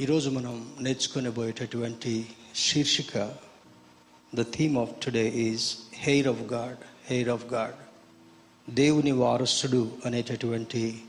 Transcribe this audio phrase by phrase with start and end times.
[0.00, 3.36] ఈరోజు మనం నేర్చుకునేబోయేటటువంటి శీర్షిక
[4.34, 6.76] the theme of today is heir of God
[7.08, 7.74] heir of God
[8.74, 11.02] దేవుని వారసుడు అనేటటువంటి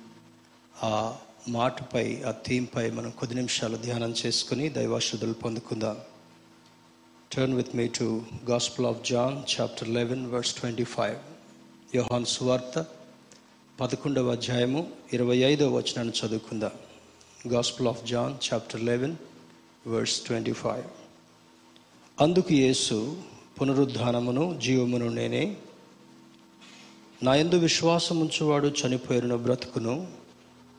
[0.84, 1.18] ఆ
[1.50, 5.98] మాటపై ఆ థీమ్పై మనం కొద్ది నిమిషాలు ధ్యానం చేసుకుని దైవాశ్రుతులు పొందుకుందాం.
[7.34, 11.18] Turn with me to gospel of John chapter eleven verse twenty five
[11.96, 12.86] యోహాన్ సువార్త
[13.80, 16.72] పదకొండవ అధ్యాయము ఇరవై ఐదవ వచనాన్ని చదువుకుందాం.
[17.48, 19.16] Gospel of John chapter eleven
[19.88, 20.84] verse twenty five
[22.22, 23.22] అందుకు యేసు
[23.62, 25.58] పునరుద్ధానమును జీవమును నేనే.
[27.24, 30.08] నా యందు విశ్వాసముంచువాడు చనిపోయిన బ్రతుకును.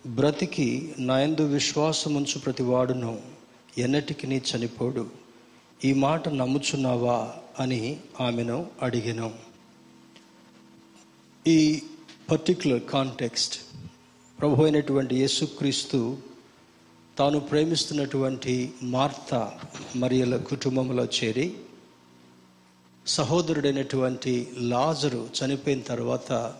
[0.06, 3.22] బ్రతికి నా యందు విశ్వాసముంచు ప్రతివాడును.
[3.78, 5.10] ఎన్నటికి చనిపోడు.
[5.84, 7.34] ఈ మాట నమ్ముచున్నావా?
[7.58, 9.34] అని ఆమెను అడిగాను.
[11.46, 11.82] ఈ
[12.30, 13.60] పర్టిక్యులర్ కాంటెక్స్ట్
[14.40, 16.29] ప్రభు అయినటువంటి యేసుక్రీస్తు
[17.20, 19.52] తాను ప్రేమిస్తున్నటువంటి మార్త
[19.96, 21.54] మరియల కుటుంబంలో చేరి
[23.06, 26.54] సహోదరుడైనటువంటి లాజరు చనిపోయిన తర్వాత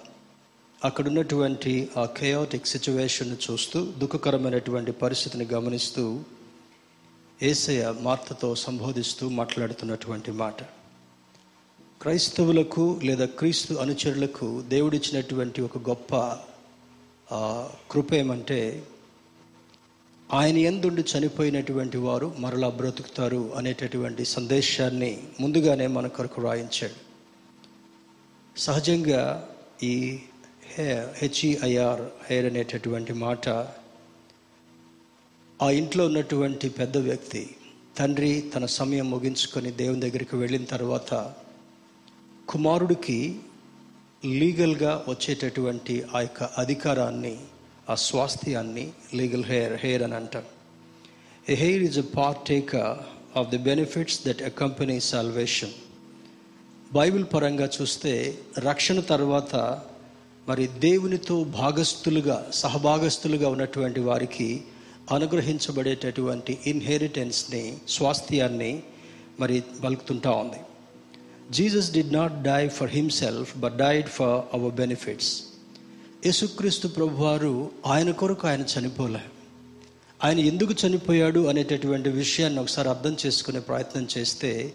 [0.85, 6.21] అక్కడున్నటువంటి ఆ కయోటిక్ సిచ్యువేషన్ను చూస్తూ దుఃఖకరమైనటువంటి పరిస్థితిని గమనిస్తూ
[7.43, 10.63] ఏసయ మార్తతో సంబోధిస్తూ మాట్లాడుతున్నటువంటి మాట.
[12.03, 16.17] క్రైస్తవులకు లేదా క్రీస్తు అనుచరులకు దేవుడిచ్చినటువంటి ఒక గొప్ప
[17.91, 18.83] కృప ఏమంటే
[20.31, 26.99] ఆయన ఎందుండి చనిపోయినటువంటి వారు మరలా బ్రతుకుతారు అనేటటువంటి సందేశాన్ని ముందుగానే మన కొరకు రాయించాడు
[28.57, 29.23] సహజంగా
[29.83, 29.95] ఈ
[30.73, 30.87] హే
[31.17, 33.47] హెచ్ఈఐఆర్ హెయిర్ అనేటటువంటి మాట
[35.61, 37.43] ఆ ఇంట్లో ఉన్నటువంటి పెద్ద వ్యక్తి
[37.99, 41.13] తండ్రి తన సమయం ముగించుకొని దేవుని దగ్గరికి వెళ్ళిన తర్వాత
[42.49, 43.19] కుమారుడికి
[44.35, 47.35] లీగల్గా వచ్చేటటువంటి ఆ యొక్క అధికారాన్ని
[47.91, 50.43] ఆ స్వాస్థ్యాన్ని లీగల్ హెయిర్ హెయిర్ అని అంటాం
[51.49, 52.99] a heir is a part taker
[53.39, 55.71] of the benefits that accompany salvation
[56.93, 59.83] Bible పరంగా చూస్తే రక్షణ తర్వాత
[60.49, 64.61] మరి దేవునితో భాగస్థులుగా సహభాగస్థులుగా ఉన్నటువంటి వారికి
[65.11, 68.83] అనుగ్రహించబడేటటువంటి ఇన్హెరిటెన్స్ని స్వాస్థ్యాన్ని
[69.41, 70.61] మరి పలుకుతుంటా ఉంది.
[71.51, 75.43] Jesus did not die for himself but died for our benefits
[76.27, 79.21] యేసుక్రీస్తు ప్రభువారు ఆయన కొరకు ఆయన చనిపోలే.
[80.25, 84.73] ఆయన ఎందుకు చనిపోయాడు అనేటటువంటి విషయాన్ని ఒకసారి అర్థం చేసుకునే ప్రయత్నం చేస్తే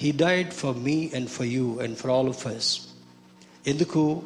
[0.00, 2.80] he died for me and for you and for all of us
[3.66, 4.22] ఎందుకు?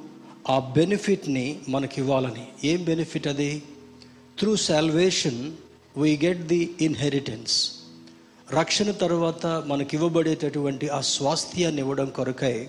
[0.51, 3.63] ఆ బెనిఫిట్ని మనకి ఇవ్వాలని ఏం బెనిఫిట్ అది?
[4.39, 5.53] Through salvation
[5.97, 7.73] we get the inheritance
[8.51, 12.69] రక్షణ తర్వాత మనకి ఇవ్వబడేటటువంటి ఆ స్వాస్థ్యాన్ని ఇవ్వడం కొరకై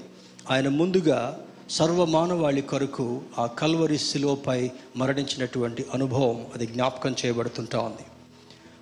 [0.52, 8.06] ఆయన ముందుగా సర్వమానవాళి కొరకు ఆ కల్వరి శిలువపై మరణించినటువంటి అనుభవం అది జ్ఞాపకం చేయబడుతుంటా ఉంది.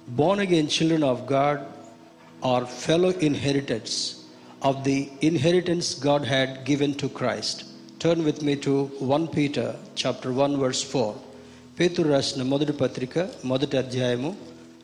[0.09, 1.59] Born again children of God
[2.45, 4.15] are fellow inheritance
[4.65, 7.65] of the inheritance God had given to Christ
[8.01, 9.75] turn with me to one Peter
[10.05, 11.15] chapter one verse four
[11.79, 14.35] పేతురు రాసిన మొదటి పత్రిక మొదటి అధ్యాయము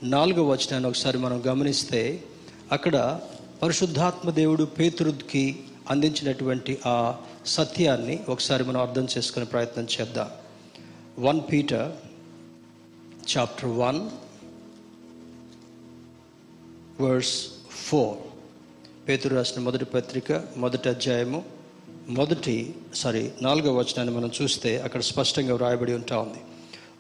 [0.04, 2.24] నాలుగో వచనాన్ని ఒకసారి మనం గమనిస్తే
[2.72, 3.20] అక్కడ
[3.64, 5.56] పరిశుద్ధాత్మ దేవుడు పేతురుకి
[5.90, 7.16] అందించినటువంటి ఆ
[7.46, 10.30] సత్యాన్ని ఒకసారి మనం అర్థం చేసుకునే ప్రయత్నం చేద్దాం.
[11.20, 11.92] One Peter
[13.38, 14.10] chapter one
[17.02, 18.18] verse four.
[19.08, 21.46] పేతురు రాసిన మొదటి పత్రిక మొదటి అధ్యాయము
[22.10, 26.40] మొదటి సారీ నాలుగో వచనాన్ని మనం చూస్తే అక్కడ స్పష్టంగా వ్రాయబడి ఉంటా ఉంది.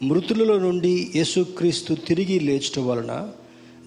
[0.08, 3.30] మృతులలో నుండి యేసుక్రీస్తు తిరిగి లేచటం వలన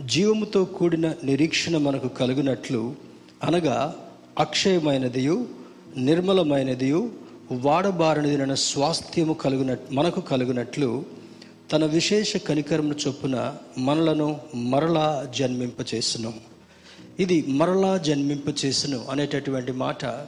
[0.04, 2.94] జీవముతో కూడిన నిరీక్షణ మనకు కలుగునట్లు
[3.42, 5.48] అనగా అక్షయమైనదియు
[5.96, 7.10] నిర్మలమైనదియు
[7.52, 11.04] వాడబారనిదిన స్వాస్థ్యము కలుగున మనకు కలుగునట్లు
[11.72, 16.32] తన విశేష కనికరమును చొప్పున మనలను మరలా జన్మింపచేసును.
[17.20, 20.26] ఇది మరలా జన్మింపచేసును అనేటటువంటి మాట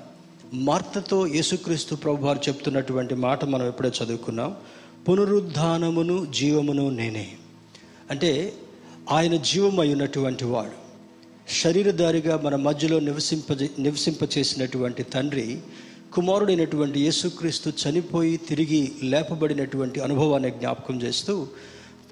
[0.55, 4.57] మార్తతో యేసుక్రీస్తు ప్రభువారు చెప్తున్నటువంటి మాట మనం ఎప్పుడో చదువుకున్నాం.
[5.09, 7.29] పునరుద్ధానమును జీవమును నేనే.
[8.11, 8.53] అంటే
[9.11, 10.82] ఆయన జీవమై ఉన్నటువంటి వాడు.
[11.53, 15.59] శరీరధారిగా మన మధ్యలో నివసింప నివసింపచేసినటువంటి తండ్రి
[16.13, 21.47] కుమారుడైనటువంటి యేసుక్రీస్తు చనిపోయి తిరిగి లేపబడినటువంటి అనుభవాన్ని జ్ఞాపకం చేస్తూ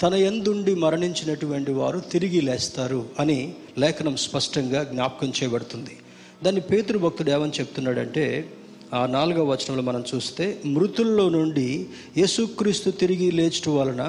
[0.02, 3.38] తన ఎందుండి మరణించినటువంటి వారు తిరిగి లేస్తారు అని
[3.78, 5.96] లేఖనం స్పష్టంగా జ్ఞాపకం చేయబడుతుంది.
[6.44, 8.24] దాన్ని పేతృభక్తుడు ఏమని చెప్తున్నాడంటే
[8.94, 11.86] ఆ నాలుగవ వచనంలో మనం చూస్తే మృతుల్లో నుండి
[12.16, 14.04] యేసుక్రీస్తు తిరిగి లేచటం వలన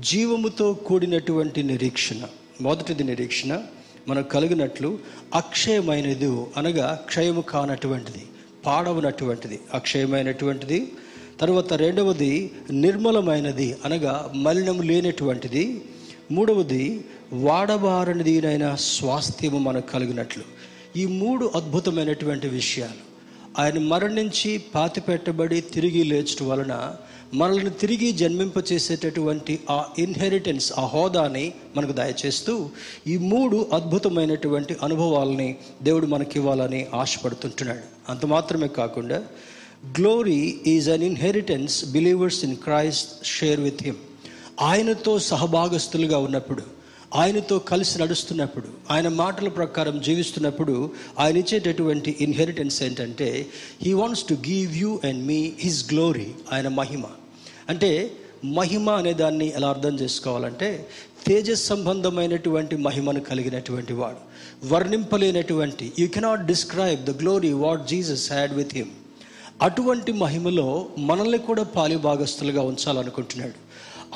[0.00, 2.22] జీవముతో కూడినటువంటి నిరీక్షణ
[2.60, 3.52] మొదటిది నిరీక్షణ
[4.08, 4.98] మనకు కలిగినట్లు
[5.34, 8.22] అక్షయమైనది అనగా క్షయము కానటువంటిది
[8.66, 9.60] పాడవనటువంటిది.
[9.74, 10.92] అక్షయమైనటువంటిది.
[11.40, 15.84] తర్వాత రెండవది నిర్మలమైనది అనగా మలినము లేనటువంటిది.
[16.32, 20.44] మూడవది వాడబారనిదినైన స్వాస్థ్యము మనకు కలిగినట్లు.
[20.96, 23.13] ఈ మూడు అద్భుతమైనటువంటి విషయాలు.
[23.58, 26.96] ఆయన మరణించి పాతి పెట్టబడి తిరిగి లేచడం వలన
[27.34, 32.68] మనల్ని తిరిగి జన్మింపచేసేటటువంటి ఆ ఇన్హెరిటెన్స్ ఆ హోదాని మనకు దయచేస్తూ
[33.06, 37.78] ఈ మూడు అద్భుతమైనటువంటి అనుభవాలని దేవుడు మనకి ఇవ్వాలని ఆశపడుతుంటున్నాడు.
[38.08, 39.22] అంత మాత్రమే కాకుండా
[40.00, 43.96] glory is an inheritance believers in Christ share with him
[44.60, 46.62] ఆయనతో సహభాగస్తులుగా ఉన్నప్పుడు
[47.14, 53.46] ఆయనతో కలిసి నడుస్తున్నప్పుడు ఆయన మాటల ప్రకారం జీవిస్తున్నప్పుడు ఆయన ఇచ్చేటటువంటి ఇన్హెరిటెన్స్ ఏంటంటే
[53.82, 57.04] he wants to give you and me his glory ఆయన మహిమ.
[57.68, 58.10] అంటే
[58.44, 60.86] మహిమ అనే దాన్ని ఎలా అర్థం చేసుకోవాలంటే
[61.26, 64.20] తేజస్ సంబంధమైనటువంటి మహిమను కలిగినటువంటి వాడు
[64.74, 68.90] వర్ణింపలేనటువంటి you cannot describe the glory what Jesus had with him
[69.62, 73.63] అటువంటి మహిమలో మనల్ని కూడా పాలిభాగస్తులుగా ఉంచాలనుకుంటున్నాడు.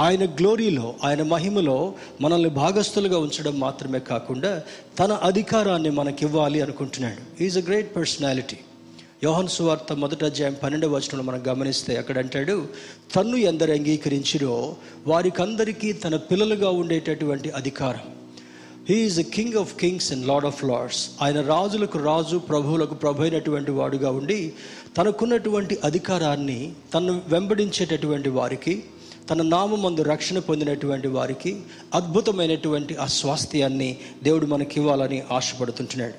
[0.01, 4.63] ఆయన గ్లోరీలో ఆయన మహిమలో మనల్ని భాగస్థులుగా ఉంచడం మాత్రమే కాకుండా
[4.99, 8.57] తన అధికారాన్ని మనకి ఇవ్వాలి అనుకుంటున్నాడు ఈజ్ అ గ్రేట్ పర్సనాలిటీ
[9.25, 12.67] యోహన్ సువార్త మొదట అధ్యాయం పన్నెండవ వచనంలో మనం గమనిస్తే అక్కడ అంటాడు
[13.15, 14.77] తన్ను ఎందరు అంగీకరించిరో
[15.07, 18.01] వారికందరికీ తన పిల్లలుగా ఉండేటటువంటి అధికారం.
[18.89, 23.71] He is the king of kings and lord of lords ఆయన రాజులకు రాజు ప్రభువులకు ప్రభు అయినటువంటి
[23.71, 24.53] వాడుగా ఉండి
[24.97, 28.85] తనకున్నటువంటి అధికారాన్ని తను వెంబడించేటటువంటి వారికి
[29.31, 31.57] తన నామందు రక్షణ పొందినటువంటి వారికి
[31.95, 36.15] అద్భుతమైనటువంటి ఆ స్వాస్థ్యాన్ని దేవుడు మనకి ఇవ్వాలని ఆశపడుతుంటున్నాడు.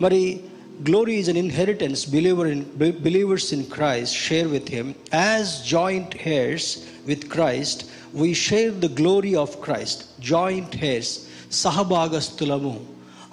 [0.00, 0.40] మరి
[0.82, 2.64] glory is an inheritance believer in
[3.00, 9.34] believers in Christ share with him as joint heirs with Christ we share the glory
[9.34, 11.18] of Christ joint heirs
[11.52, 12.80] సహభాగస్థులము.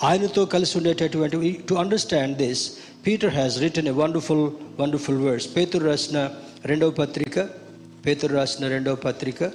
[0.03, 2.71] ఆయనతో కలిసి ఉండేటటువంటి to understand this
[3.07, 6.29] Peter has return a wonderful wonderful words పేతురు రాసిన
[6.65, 7.60] రెండవ పత్రిక
[8.05, 9.51] పేతురు రాసిన రెండవ పత్రిక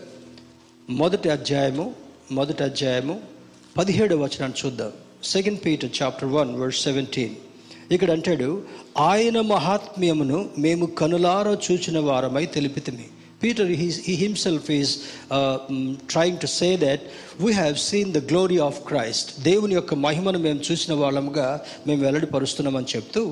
[0.90, 1.86] మొదటి అధ్యాయము
[2.32, 3.20] మొదటి అధ్యాయము
[3.78, 4.92] పదిహేడు వచనాన్ని చూద్దాం.
[5.24, 7.34] Second Peter chapter one verse seventeen
[7.92, 8.48] ఇక్కడ అంటాడు
[8.98, 13.06] ఆయన మహాత్మ్యమును మేము కనులారా చూచిన వారమై తెలిపితమి.
[13.42, 13.72] Peter
[14.06, 14.92] he himself is
[16.12, 17.04] trying to say that
[17.40, 21.48] we have seen the glory of Christ దేవుని యొక్క మహిమను మేము చూసిన వాళ్ళముగా
[21.86, 23.24] మేము వెల్లడిపరుస్తున్నామని చెప్తూ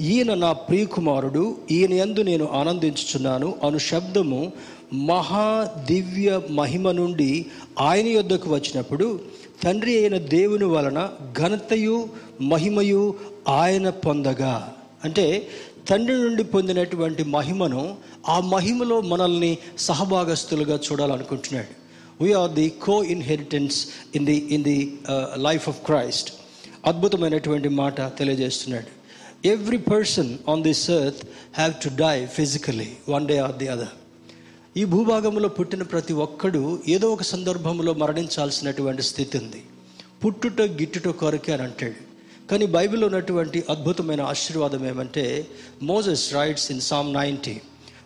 [0.00, 3.54] ఈయన నా ప్రియకుమారుడు ఈయన యందు నేను ఆనందించుచున్నాను.
[3.62, 4.52] అను శబ్దము
[4.92, 7.46] మహా దివ్య మహిమ నుండి
[7.80, 9.20] ఆయన యొద్దకు వచ్చినప్పుడు
[9.62, 11.08] తండ్రి అయిన దేవుని వలన
[11.38, 12.08] ఘనతయు
[12.40, 13.14] మహిమయు
[13.48, 14.72] ఆయన పొందగా.
[15.04, 15.48] అంటే
[15.88, 17.96] తండ్రి నుండి పొందినటువంటి మహిమను
[18.28, 21.72] ఆ మహిమలో మనల్ని సహభాగస్తులుగా చూడాలనుకుంటున్నాడు.
[22.24, 24.78] We are the co inheritance in the in the
[25.36, 26.34] life of Christ
[26.86, 28.93] అద్భుతమైనటువంటి మాట తెలియజేస్తున్నాడు.
[29.46, 31.22] Every person on this earth
[31.54, 33.88] have to die physically one day or the other
[34.76, 39.62] ఈ భూభాగంలో పుట్టిన ప్రతి ఒక్కడు ఏదో ఒక సందర్భంలో మరణించాల్సినటువంటి స్థితి ఉంది.
[40.24, 42.00] పుట్టుట గిట్టుట కొరకే అని అంటాడు.
[42.48, 45.46] కానీ బైబిల్లో ఉన్నటువంటి అద్భుతమైన ఆశీర్వాదం ఏమంటే
[45.82, 47.60] Moses writes in psalm ninety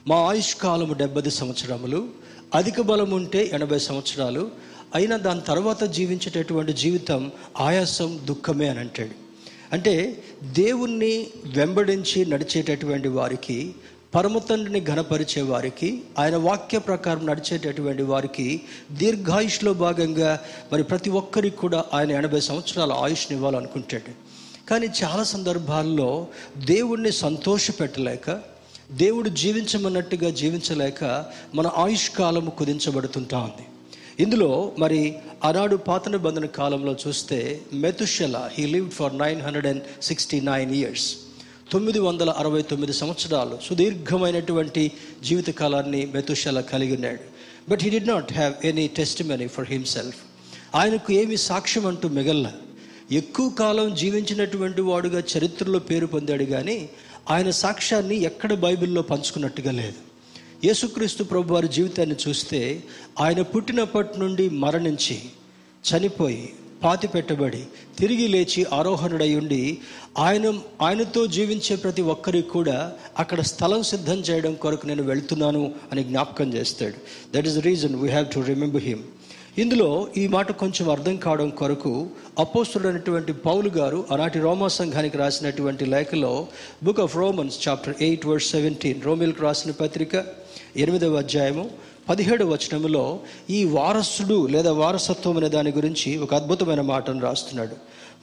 [0.06, 2.08] మా ఆయుష్ కాలము డెబ్బది సంవత్సరములు
[2.54, 4.50] అధిక బలం ఉంటే ఎనభై సంవత్సరాలు
[4.94, 9.28] అయినా దాని తర్వాత జీవించేటటువంటి జీవితం ఆయాసం దుఃఖమే అని అంటాడు.
[9.72, 13.74] అంటే దేవుణ్ణి వెంబడించి నడిచేటటువంటి వారికి
[14.14, 18.60] పరమతండ్రిని ఘనపరిచే వారికి ఆయన వాక్య ప్రకారం నడిచేటటువంటి వారికి
[18.92, 20.40] దీర్ఘాయుష్లో భాగంగా
[20.72, 24.10] మరి ప్రతి ఒక్కరికి కూడా ఆయన ఎనభై సంవత్సరాల ఆయుష్ని ఇవ్వాలనుకుంటాడు.
[24.68, 26.26] కానీ చాలా సందర్భాల్లో
[26.56, 28.40] దేవుణ్ణి సంతోషపెట్టలేక
[28.90, 33.66] దేవుడు జీవించమన్నట్టుగా జీవించలేక మన ఆయుష్ కాలము కుదించబడుతుంటా ఉంది.
[34.20, 40.40] ఇందులో మరి ఆనాడు పాత నిబంధన కాలంలో చూస్తే Methuselah he lived for nine hundred and sixty
[40.40, 41.16] nine years
[41.72, 44.92] తొమ్మిది వందల అరవై తొమ్మిది సంవత్సరాలు సుదీర్ఘమైనటువంటి
[45.24, 47.20] జీవితకాలాన్ని మెతుషల కలిగి ఉన్నాడు.
[47.70, 48.86] But he did not have any
[49.22, 50.16] testimony for himself
[50.74, 52.52] ఆయనకు ఏమి సాక్ష్యం అంటూ మిగల్ల.
[53.12, 56.88] ఎక్కువ కాలం జీవించినటువంటి వాడుగా చరిత్రలో పేరు పొందాడు కానీ
[57.30, 60.07] ఆయన సాక్ష్యాన్ని ఎక్కడ బైబిల్లో పంచుకున్నట్టుగా లేదు.
[60.64, 62.60] యేసుక్రీస్తు ప్రభు వారి జీవితాన్ని చూస్తే
[63.20, 65.16] ఆయన పుట్టినప్పటి నుండి మరణించి
[65.84, 66.46] చనిపోయి
[66.82, 67.60] పాతి పెట్టబడి
[67.98, 69.60] తిరిగి లేచి ఆరోహణుడై ఉండి
[70.18, 70.46] ఆయన
[70.80, 72.76] ఆయనతో జీవించే ప్రతి ఒక్కరికి కూడా
[73.18, 75.62] అక్కడ స్థలం సిద్ధం చేయడం కొరకు నేను వెళ్తున్నాను
[75.92, 76.98] అని జ్ఞాపకం చేస్తాడు.
[77.34, 79.04] That is the reason we have to remember him
[79.58, 81.92] ఇందులో ఈ మాట కొంచెం అర్థం కావడం కొరకు
[82.38, 86.32] అపోస్తుడైనటువంటి పౌలు గారు ఆనాటి రోమా సంఘానికి రాసినటువంటి లేఖలో
[86.84, 90.14] book of Romans chapter eight verse seventeen రోమిల్కి రాసిన పత్రిక
[90.76, 91.70] ఎనిమిదవ అధ్యాయము
[92.08, 93.18] పదిహేడవ వచనములో
[93.50, 97.76] ఈ వారసుడు లేదా వారసత్వం అనే దాని గురించి ఒక అద్భుతమైన మాటను రాస్తున్నాడు.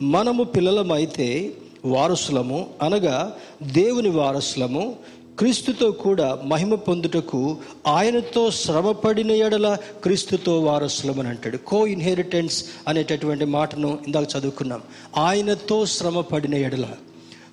[0.03, 1.51] మనము పిల్లలమైతే
[1.85, 3.33] వారసులము అనగా
[3.63, 4.95] దేవుని వారసులము
[5.39, 11.57] క్రీస్తుతో కూడా మహిమ పొందుటకు ఆయనతో శ్రమపడిన ఎడల క్రీస్తుతో వారసులమని అంటాడు.
[11.57, 14.81] కో ఇన్హెరిటెన్స్ అనేటటువంటి మాటను ఇందాక చదువుకున్నాం.
[15.17, 16.85] ఆయనతో శ్రమపడిన ఎడల.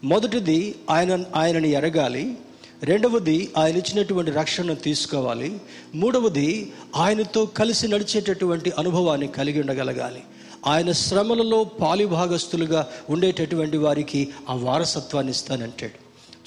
[0.05, 2.35] మొదటిది ఆయన ఆయనని ఎరగాలి
[2.83, 5.61] రెండవది ఆయన ఇచ్చినటువంటి రక్షణను తీసుకోవాలి.
[5.95, 10.23] మూడవది ఆయనతో కలిసి నడిచేటటువంటి అనుభవాన్ని కలిగి ఉండగలగాలి.
[10.67, 16.03] ఆయన శ్రమలలో పాలిభాగస్తులుగా ఉండేటటువంటి వారికి ఆ వారసత్వాన్ని ఇస్తానంటాడు.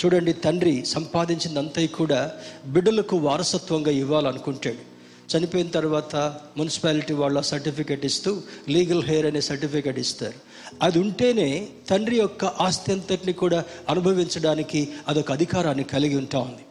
[0.05, 2.31] చూడండి తండ్రి సంపాదించిందంతా కూడా
[2.65, 4.95] బిడ్డలకు వారసత్వంగా ఇవ్వాలనుకుంటాడు.
[5.37, 6.15] చనిపోయిన తర్వాత
[6.57, 10.33] మున్సిపాలిటీ వాళ్ళ సర్టిఫికేట్ ఇస్తూ లీగల్ హెయిర్ అనే సర్టిఫికేట్ ఇస్తారు.
[10.81, 16.65] అది ఉంటేనే తండ్రి యొక్క ఆస్తి అంతటిని కూడా అనుభవించడానికి అదొక అధికారాన్ని కలిగి ఉంటా ఉంది.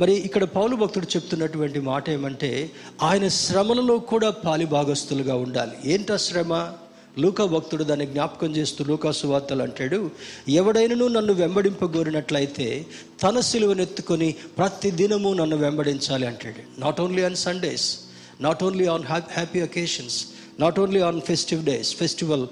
[0.00, 2.70] మరి ఇక్కడ పౌలు భక్తుడు చెప్తున్నటువంటి మాట ఏమంటే
[3.02, 5.72] ఆయన శ్రమలలో కూడా పాలిభాగస్తులుగా ఉండాలి.
[5.84, 6.72] ఏంటా శ్రమ?
[7.18, 10.10] లూకా భక్తుడు దాన్ని జ్ఞాపకం చేస్తూ లూకా సువార్తలు అంటాడు
[10.48, 12.86] ఎవడైనను నన్ను వెంబడింపగోరినట్లయితే
[13.22, 16.80] తన సిలువనెత్తుకొని ప్రతి దినము నన్ను వెంబడించాలి అంటాడు.
[16.80, 17.98] Not only on Sundays
[18.40, 20.26] not only on happy occasions
[20.62, 22.44] not only on festive days festival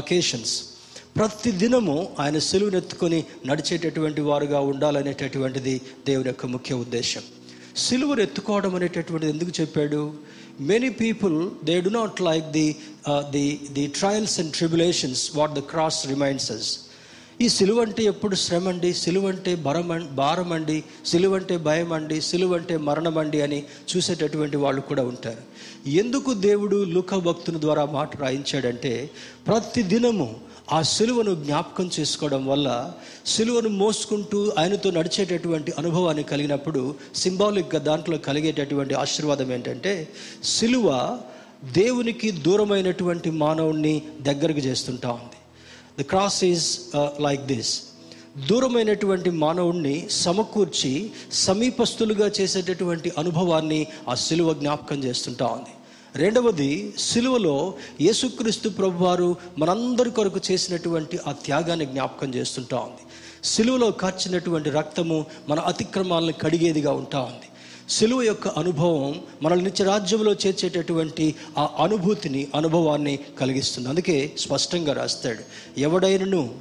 [0.00, 0.54] occasions
[1.18, 5.74] ప్రతి దినము ఆయన సిలువనెత్తుకొని నడిచేటటువంటి వారుగా ఉండాలనేటటువంటిది
[6.08, 7.24] దేవుని యొక్క ముఖ్య ఉద్దేశం.
[7.84, 10.00] సిలువను ఎత్తుకోవడం అనేటటువంటిది ఎందుకు చెప్పాడు?
[10.70, 11.36] Many people
[11.68, 12.66] they do not like the
[13.36, 16.68] the the trials and tribulations what the cross reminds
[17.44, 19.88] ఈ సిలువ అంటే ఎప్పుడు శ్రమ అండి సిలువ అంటే భరం
[20.20, 20.76] భారం అండి
[21.10, 23.58] సిలువ అంటే భయం అండి సిలువ అంటే మరణం అండి అని
[23.92, 25.42] చూసేటటువంటి వాళ్ళు కూడా ఉంటారు.
[25.86, 29.10] ఎందుకు దేవుడు లుక భక్తుని ద్వారా మాట రాయించాడంటే
[29.46, 30.36] ప్రతి దినము
[30.72, 32.92] ఆ సులువను జ్ఞాపకం చేసుకోవడం వల్ల
[33.26, 40.08] సులువను మోసుకుంటూ ఆయనతో నడిచేటటువంటి అనుభవాన్ని కలిగినప్పుడు సింబాలిక్గా దాంట్లో కలిగేటటువంటి ఆశీర్వాదం ఏంటంటే
[40.44, 41.18] సిలువ
[41.64, 45.38] దేవునికి దూరమైనటువంటి మానవుణ్ణి దగ్గరకు చేస్తుంటా ఉంది.
[45.98, 46.68] The cross is
[47.20, 47.82] like this
[48.46, 55.73] దూరమైనటువంటి మానవుణ్ణి సమకూర్చి సమీపస్తులుగా చేసేటటువంటి అనుభవాన్ని ఆ సిలువ జ్ఞాపకం చేస్తుంటా ఉంది.
[56.16, 63.02] రెండవది సిలువలో యేసుక్రీస్తు ప్రభువారు మనందరి కొరకు చేసినటువంటి ఆ త్యాగాన్ని జ్ఞాపకం చేస్తుంటా ఉంది.
[63.44, 67.48] సిలువలో కార్చినటువంటి రక్తము మన అతిక్రమాలను కడిగేదిగా ఉంటా ఉంది.
[67.88, 73.88] సిలువ యొక్క అనుభవం మనల్ని నిత్య రాజ్యంలో చేర్చేటటువంటి ఆ అనుభూతిని అనుభవాన్ని కలిగిస్తుంది.
[73.88, 75.42] అందుకే స్పష్టంగా రాస్తాడు
[75.80, 76.54] ఎవడైనను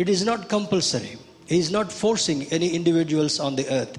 [0.00, 1.14] it is not compulsory
[1.52, 3.98] is not forcing any individuals on the earth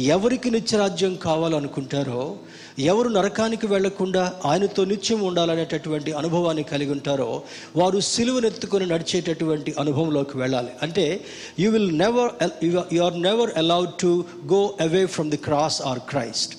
[0.00, 2.36] ఎవరికి నిత్యరాజ్యం కావాలనుకుంటారో
[2.78, 7.42] ఎవరు నరకానికి వెళ్ళకుండా ఆయనతో నిత్యం ఉండాలనేటటువంటి అనుభవాన్ని కలిగి ఉంటారో
[7.76, 10.68] వారు సిలువనెత్తుకొని నడిచేటటువంటి అనుభవంలోకి వెళ్ళాలి.
[10.82, 11.20] అంటే
[11.58, 12.30] you will never
[12.92, 16.54] you are never allowed to go away from the cross or Christ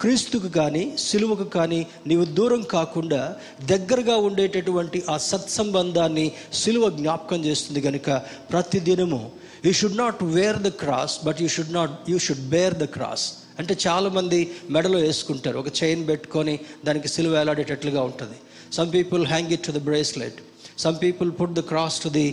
[0.00, 8.10] క్రీస్తుకు కానీ సిలువకు కానీ నీవు దూరం కాకుండా దగ్గరగా ఉండేటటువంటి ఆ సత్సంబంధాన్ని సిలువ జ్ఞాపకం చేస్తుంది కనుక
[8.50, 9.30] ప్రతిదినము
[9.64, 13.43] you should not wear the cross but you should not you should bear the cross
[13.58, 14.38] అంటే చాలామంది
[14.74, 15.56] మెడలో వేసుకుంటారు.
[15.62, 16.54] ఒక చైన్ పెట్టుకొని
[16.86, 18.36] దానికి సిలువ వేలాడేటట్లుగా ఉంటుంది.
[18.78, 20.38] Some people hang it to the bracelet
[20.84, 22.26] some people put the cross to the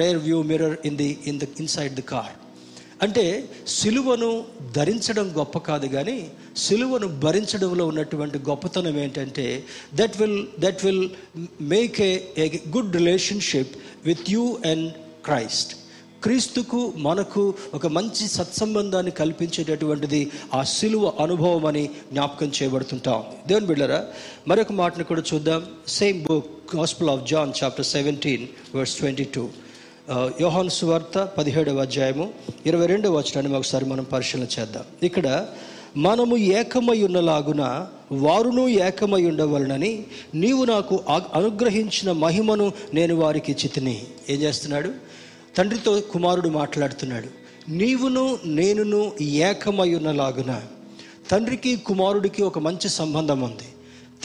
[0.00, 2.34] rear view mirror in the in the inside the car
[3.04, 3.24] అంటే
[3.78, 4.28] సిలువను
[4.76, 6.18] ధరించడం గొప్ప కాదు కానీ
[6.56, 9.46] సిలువను భరించడంలో ఉన్నటువంటి గొప్పతనం ఏంటంటే
[10.00, 11.06] that will that will
[11.74, 12.12] make a
[12.44, 12.46] a
[12.76, 13.72] good relationship
[14.06, 14.86] with you and
[15.24, 15.72] Christ
[16.24, 17.42] క్రీస్తుకు మనకు
[17.74, 20.20] ఒక మంచి సత్సంబంధాన్ని కల్పించేటటువంటిది
[20.54, 23.36] ఆ సిలువ అనుభవం అని జ్ఞాపకం చేయబడుతుంటా ఉంది.
[23.48, 24.00] దేవుని బిళ్ళరా
[24.48, 25.60] మరొక మాటను కూడా చూద్దాం.
[25.98, 29.44] Same book gospel of John chapter seventeen verse twenty two
[30.40, 32.24] యోహాన్ సువార్త పదిహేడవ అధ్యాయము
[32.66, 34.84] ఇరవై రెండవ వచనాన్ని ఒకసారి మనం పరిశీలన చేద్దాం.
[35.08, 35.28] ఇక్కడ
[36.06, 37.62] మనము ఏకమై ఉన్నలాగున
[38.26, 39.92] వారును ఏకమై ఉండవలనని
[40.42, 40.94] నీవు నాకు
[41.38, 42.66] అనుగ్రహించిన మహిమను
[42.98, 43.96] నేను వారికి చితిని
[44.32, 44.90] ఏం చేస్తున్నాడు?
[45.56, 47.28] తండ్రితో కుమారుడు మాట్లాడుతున్నాడు
[47.70, 50.60] నీవును నేనును ఏకమై ఉన్నలాగున
[51.30, 53.68] తండ్రికి కుమారుడికి ఒక మంచి సంబంధం ఉంది.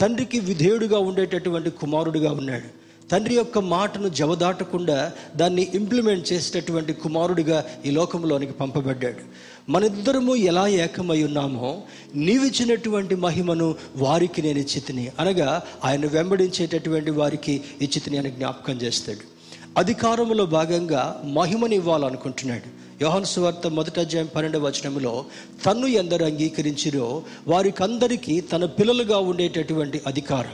[0.00, 2.80] తండ్రికి విధేయుడుగా ఉండేటటువంటి కుమారుడుగా ఉన్నాడు.
[3.08, 9.22] తండ్రి యొక్క మాటను జవదాటకుండా దాన్ని ఇంప్లిమెంట్ చేసేటటువంటి కుమారుడిగా ఈ లోకంలోనికి పంపబడ్డాడు.
[9.70, 11.82] మనిద్దరము ఎలా ఏకమై ఉన్నామో
[12.14, 15.12] నీవిచ్చినటువంటి మహిమను వారికి నేను ఇచ్చితిని.
[15.20, 19.29] అనగా ఆయన వెంబడించేటటువంటి వారికి ఇచ్చితిని అని జ్ఞాపకం చేస్తాడు.
[19.78, 23.02] అధికారంలో భాగంగా మహిమని ఇవ్వాలనుకుంటున్నాడు.
[23.02, 25.24] యోహన్ సువార్త మొదట అధ్యాయం పన్నెండవ వచనంలో
[25.66, 30.52] తన్ను ఎందరు అంగీకరించిరో వారికి అందరికీ తన పిల్లలుగా ఉండేటటువంటి అధికారం.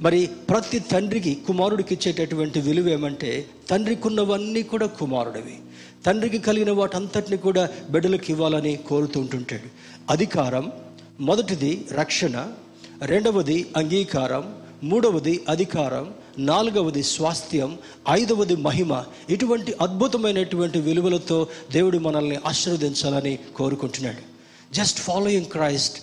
[0.00, 5.58] మరి ప్రతి తండ్రికి కుమారుడికి ఇచ్చేటటువంటి విలువ ఏమంటే తండ్రికి ఉన్నవన్నీ కూడా కుమారుడివి.
[6.06, 9.68] తండ్రికి కలిగిన వాటంతటిని కూడా బిడ్డలకు ఇవ్వాలని కోరుతూ ఉంటుంటాడు.
[10.10, 10.72] అధికారం
[11.20, 12.46] మొదటిది రక్షణ
[13.02, 16.14] రెండవది అంగీకారం మూడవది అధికారం
[16.48, 17.78] నాలుగవది స్వాస్థ్యం
[18.10, 18.92] ఐదవది మహిమ.
[19.30, 24.22] ఇటువంటి అద్భుతమైనటువంటి విలువలతో దేవుడు మనల్ని ఆశీర్వదించాలని కోరుకుంటున్నాడు.
[24.74, 25.98] Just following Christ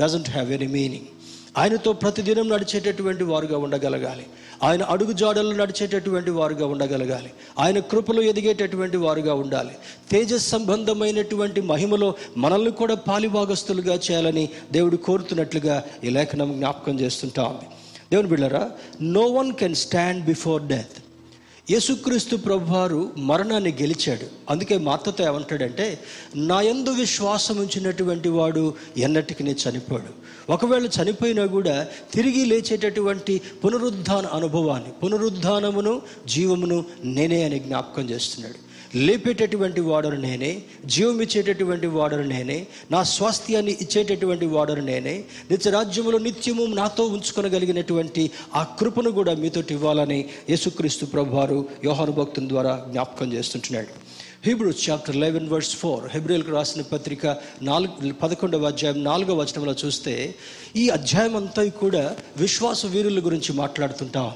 [0.00, 1.08] doesn't have any meaning
[1.58, 4.26] ఆయనతో ప్రతిదినం నడిచేటటువంటి వారుగా ఉండగలగాలి.
[4.62, 7.30] ఆయన అడుగు జాడల్లో నడిచేటటువంటి వారుగా ఉండగలగాలి.
[7.58, 9.74] ఆయన కృపలో ఎదిగేటటువంటి వారుగా ఉండాలి.
[10.10, 17.44] తేజస్ సంబంధమైనటువంటి మహిమలో మనల్ని కూడా పాలిభాగస్తులుగా చేయాలని దేవుడు కోరుతున్నట్లుగా ఈ లేఖనం జ్ఞాపకం చేస్తుంటా.
[18.10, 18.70] దేవుని బిళ్ళరా
[19.02, 20.98] no one can stand before death
[21.70, 24.26] యేసుక్రీస్తు ప్రభువారు మరణాన్ని గెలిచాడు.
[24.50, 25.98] అందుకే మార్తతో ఏమంటాడంటే
[26.36, 30.10] నా యందు విశ్వాసం ఉంచినటువంటి వాడు ఎన్నటికి చనిపోడు.
[30.52, 38.63] ఒకవేళ చనిపోయినా కూడా తిరిగి లేచేటటువంటి పునరుద్ధాన అనుభవాన్ని పునరుద్ధానమును జీవమును నేనే అని జ్ఞాపకం చేస్తున్నాడు.
[38.94, 46.64] లేపేటటువంటి వాడను నేనే జీవం ఇచ్చేటటువంటి వాడను నేనే నా స్వాస్థ్యాన్ని ఇచ్చేటటువంటి వాడను నేనే నిత్య రాజ్యములో నిత్యము
[46.64, 53.88] నాతో ఉంచుకొనగలిగినటువంటి ఆ కృపను కూడా మీతోటి ఇవ్వాలని యేసుక్రీస్తు ప్రభువారు యోహాను భక్తుని ద్వారా జ్ఞాపకం చేస్తుంటున్నాడు.
[54.44, 60.34] Hebrews chapter eleven verse four హెబ్రిల్కి రాసిన పత్రిక నాలుగు పదకొండవ అధ్యాయం నాలుగవ వచనంలో చూస్తే
[60.76, 64.32] ఈ అధ్యాయం అంతా కూడా విశ్వాస వీరుల గురించి మాట్లాడుతుంటా.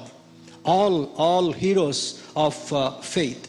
[0.69, 2.75] All all heroes of
[3.05, 3.48] faith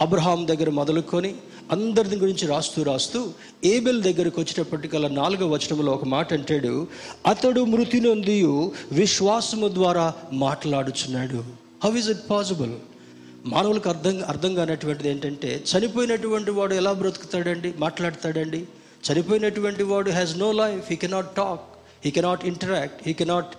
[0.00, 1.34] Abraham దగ్గర మొదలుకొని
[1.70, 3.32] అందరి గురించి రాస్తూ రాస్తూ
[3.64, 6.86] ఏబెల్ దగ్గరకు వచ్చేటప్పటికల్లా నాలుగో వచనంలో ఒక మాట అంటాడు
[7.26, 8.36] అతడు మృతి నొంది
[8.92, 11.44] విశ్వాసము ద్వారా మాట్లాడుచున్నాడు.
[11.84, 12.74] హౌ ఇస్ ఇట్ పాసిబుల్
[13.46, 17.74] మానవులకు అర్థం అర్థం కానటువంటిది ఏంటంటే చనిపోయినటువంటి వాడు ఎలా బ్రతుకుతాడండి?
[17.78, 18.66] మాట్లాడతాడండి.
[19.06, 21.62] చనిపోయినటువంటి వాడు has no life he cannot talk
[22.04, 23.52] he cannot interact he cannot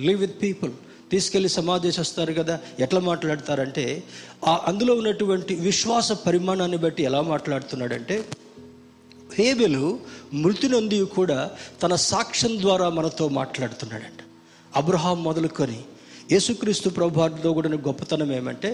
[0.00, 0.72] live with people
[1.12, 2.54] తీసుకెళ్ళి సమాధేశిస్తారు కదా
[2.84, 3.84] ఎట్లా మాట్లాడతారంటే
[4.46, 8.16] ఆ అందులో ఉన్నటువంటి విశ్వాస పరిమాణాన్ని బట్టి ఎలా మాట్లాడుతున్నాడంటే
[9.36, 9.86] హేబెలు
[10.34, 11.38] మృతి నొంది కూడా
[11.82, 14.20] తన సాక్ష్యం ద్వారా మనతో మాట్లాడుతున్నాడంట.
[14.76, 15.80] అబ్రహాం మొదలుకొని
[16.32, 18.70] యేసుక్రీస్తు ప్రభువారితో కూడా గొప్పతనం ఏమంటే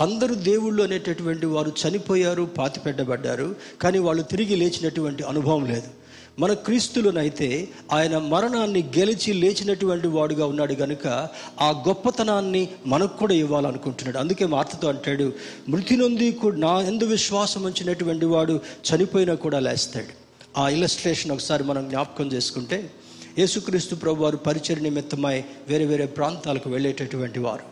[0.00, 3.48] అందరూ దేవుళ్ళు అనేటటువంటి వారు చనిపోయారు పాతిపెట్టబడ్డారు
[3.82, 5.90] కానీ వాళ్ళు తిరిగి లేచినటువంటి అనుభవం లేదు.
[6.38, 11.06] మన క్రీస్తులనైతే ఆయన మరణాన్ని గెలిచి లేచినటువంటి వాడుగా ఉన్నాడు కనుక
[11.60, 14.18] ఆ గొప్పతనాన్ని మనకు కూడా ఇవ్వాలనుకుంటున్నాడు.
[14.18, 15.32] అందుకే మార్తతో అంటాడు
[15.68, 20.12] మృతి నొంది కూడా నా ఎందు విశ్వాసం ఉంచినటువంటి వాడు చనిపోయినా కూడా లేస్తాడు.
[20.58, 22.90] ఆ ఇలస్ట్రేషన్ ఒకసారి మనం జ్ఞాపకం చేసుకుంటే
[23.38, 27.62] యేసుక్రీస్తు ప్రభు వారు పరిచయ నిమిత్తమై వేరే వేరే ప్రాంతాలకు వెళ్ళేటటువంటి వారు.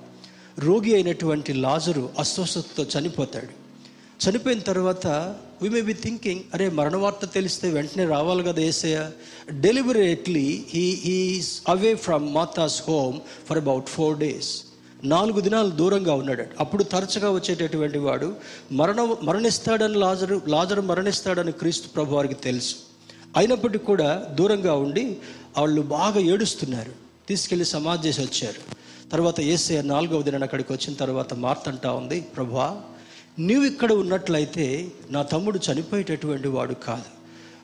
[0.61, 3.63] రోగి అయినటువంటి లాజరు అస్వస్థతతో చనిపోతాడు.
[4.22, 5.07] చనిపోయిన తర్వాత
[5.62, 9.11] వి మే బి థింకింగ్ అరే మరణ వార్త తెలిస్తే వెంటనే రావాలి కదా ఏసయ్య.
[9.50, 14.62] Deliberately he he's away from Martha's home for about four days
[15.05, 16.44] నాలుగు దినాలు దూరంగా ఉన్నాడు.
[16.61, 18.37] అప్పుడు తరచుగా వచ్చేటటువంటి వాడు
[18.72, 22.74] మరణ మరణిస్తాడని లాజరు లాజరు మరణిస్తాడని క్రీస్తు ప్రభు వారికి తెలుసు.
[23.37, 25.16] అయినప్పటికీ కూడా దూరంగా ఉండి
[25.59, 26.92] వాళ్ళు బాగా ఏడుస్తున్నారు.
[27.29, 28.61] తీసుకెళ్ళి సమాధి చేసి వచ్చారు.
[29.11, 32.83] తర్వాత ఏసే నాలుగవ దినాన్ని అక్కడికి వచ్చిన తర్వాత మార్తంటా ఉంది ప్రభా
[33.38, 37.03] నీవు ఇక్కడ ఉన్నట్లయితే నా తమ్ముడు చనిపోయేటటువంటి వాడు కాదు.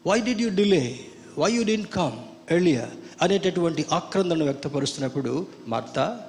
[0.09, 1.01] Why did you delay
[1.39, 2.13] why you didn't come
[2.53, 2.89] earlier
[3.23, 6.21] అనేటటువంటి ఆక్రందన వ్యక్తపరుస్తున్నప్పుడు మార్త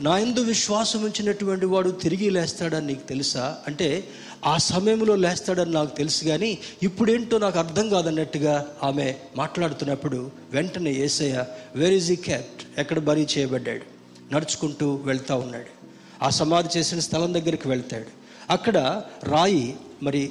[0.00, 3.58] నా ఎందు విశ్వాసం ఉంచినటువంటి వాడు తిరిగి లేస్తాడని నీకు తెలుసా?
[3.66, 4.08] అంటే
[4.44, 11.44] ఆ సమయంలో లేస్తాడని నాకు తెలుసు కానీ ఇప్పుడేంటో నాకు అర్థం కాదన్నట్టుగా ఆమె మాట్లాడుతున్నప్పుడు వెంటనే ఏసయ్య
[11.76, 13.82] వేర్ ఈజ్ ఈ క్యాప్ట్ ఎక్కడ బరీ చేయబడ్డాడు?
[14.34, 15.92] నడుచుకుంటూ వెళ్తూ ఉన్నాడు.
[16.24, 18.21] ఆ సమాధి చేసిన స్థలం దగ్గరికి వెళ్తాడు.
[18.50, 20.30] అక్కడ రాయి మరి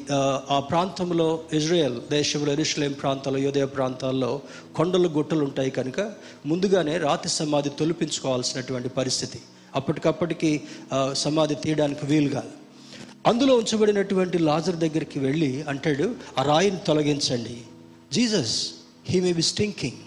[0.49, 4.41] ఆ ప్రాంతంలో ఇజ్రాయెల్ దేశంలో ఎరుషలేం ప్రాంతాల్లో యోదయ ప్రాంతాల్లో
[4.75, 5.99] కొండలు గుట్టలు ఉంటాయి కనుక
[6.45, 9.39] ముందుగానే రాతి సమాధి తొలిపించుకోవాల్సినటువంటి పరిస్థితి.
[9.75, 10.61] అప్పటికప్పటికి
[11.13, 12.43] సమాధి తీయడానికి వీలుగా.
[13.27, 17.61] అందులో ఉంచబడినటువంటి లాజర్ దగ్గరికి వెళ్ళి అంటాడు ఆ రాయిని తొలగించండి.
[18.13, 18.69] Jesus
[19.09, 19.97] he may be stinking.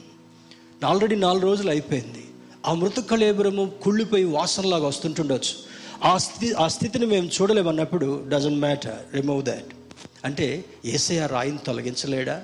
[0.84, 2.24] Already నాలుగు రోజులు అయిపోయింది.
[2.66, 5.73] ఆ మృత కళేబరము కుళ్ళిపోయి వాసనలాగా వస్తుంటుండొచ్చు.
[6.02, 9.74] ఆ స్థితి ఆ స్థితిని మేము చూడలేమన్నప్పుడు డజంట్ మ్యాటర్ రిమూవ్ దాట్
[10.24, 12.42] అంటే ఏసే ఆ రాయిని తొలగించలేడా?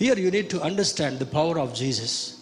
[0.00, 2.34] Here you need to understand the power of Jesus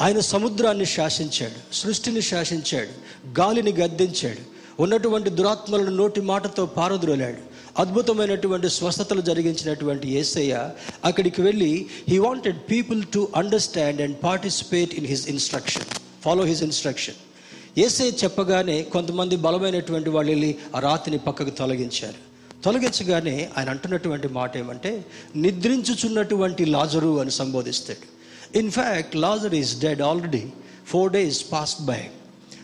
[0.00, 2.88] ఆయన సముద్రాన్ని శాసించాడు సృష్టిని శాసించాడు
[3.40, 7.38] గాలిని గద్దించాడు ఉన్నటువంటి దురాత్మలను నోటి మాటతో పారద్రోలాడు.
[7.78, 10.70] అద్భుతమైనటువంటి స్వస్థతలు జరిగించినటువంటి ఏసయ్య
[11.04, 15.84] అక్కడికి వెళ్ళి he wanted people to understand and participate in his instruction
[16.22, 17.14] follow his instruction
[17.78, 22.30] ఏసై చెప్పగానే కొంతమంది బలమైనటువంటి వాళ్ళు వెళ్ళి ఆ రాతిని పక్కకు తొలగించారు.
[22.64, 25.04] తొలగించగానే ఆయన అంటున్నటువంటి మాట ఏమంటే
[25.36, 28.20] నిద్రించుచున్నటువంటి లాజరు అని సంబోధిస్తాడు.
[28.58, 30.42] In fact Lazarus is dead already
[30.86, 32.00] four days past by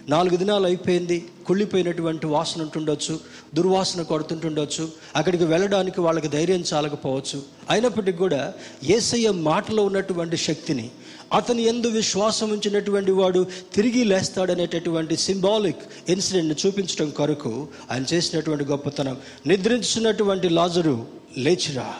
[0.08, 1.28] నాలుగు దినాలు అయిపోయింది.
[1.46, 3.20] కుళ్ళిపోయినటువంటి వాసన ఉంటుండొచ్చు
[3.54, 4.88] దుర్వాసన కొడుతుంటుండొచ్చు.
[5.16, 7.42] అక్కడికి వెళ్ళడానికి వాళ్ళకి ధైర్యం చాలకపోవచ్చు.
[7.70, 10.90] అయినప్పటికీ కూడా ఏసయ్య మాటలో ఉన్నటువంటి శక్తిని
[11.32, 19.16] అతని ఎందు విశ్వాసం ఉంచినటువంటి వాడు తిరిగి లేస్తాడనేటటువంటి సింబాలిక్ ఇన్సిడెంట్ని చూపించడం కొరకు ఆయన చేసినటువంటి గొప్పతనం.
[19.46, 21.06] నిద్రించున్నటువంటి లాజరు
[21.38, 21.94] లేచిరా.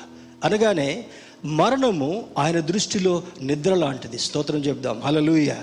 [0.45, 1.05] అనగానే
[1.45, 4.19] మరణము ఆయన దృష్టిలో నిద్ర లాంటిది.
[4.19, 5.01] స్తోత్రం చెప్దాం.
[5.01, 5.55] హలలుయ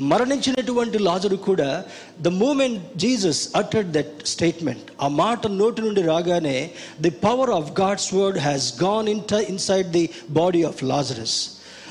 [0.00, 1.84] మరణించినటువంటి లాజరు కూడా
[2.20, 4.82] ద మూమెంట్ జీసస్ అటెడ్ దట్ స్టేట్మెంట్.
[5.02, 10.08] ఆ మాట నోటి నుండి రాగానే the power of God's word has gone in inside the
[10.30, 11.50] body of Lazarus.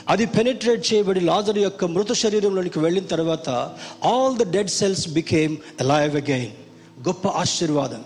[0.10, 3.50] అది పెనిట్రేట్ చేయబడి లాజర్ యొక్క మృత శరీరంలోనికి వెళ్ళిన తర్వాత
[4.04, 6.52] all the dead cells became alive again
[7.08, 8.04] గొప్ప ఆశీర్వాదం.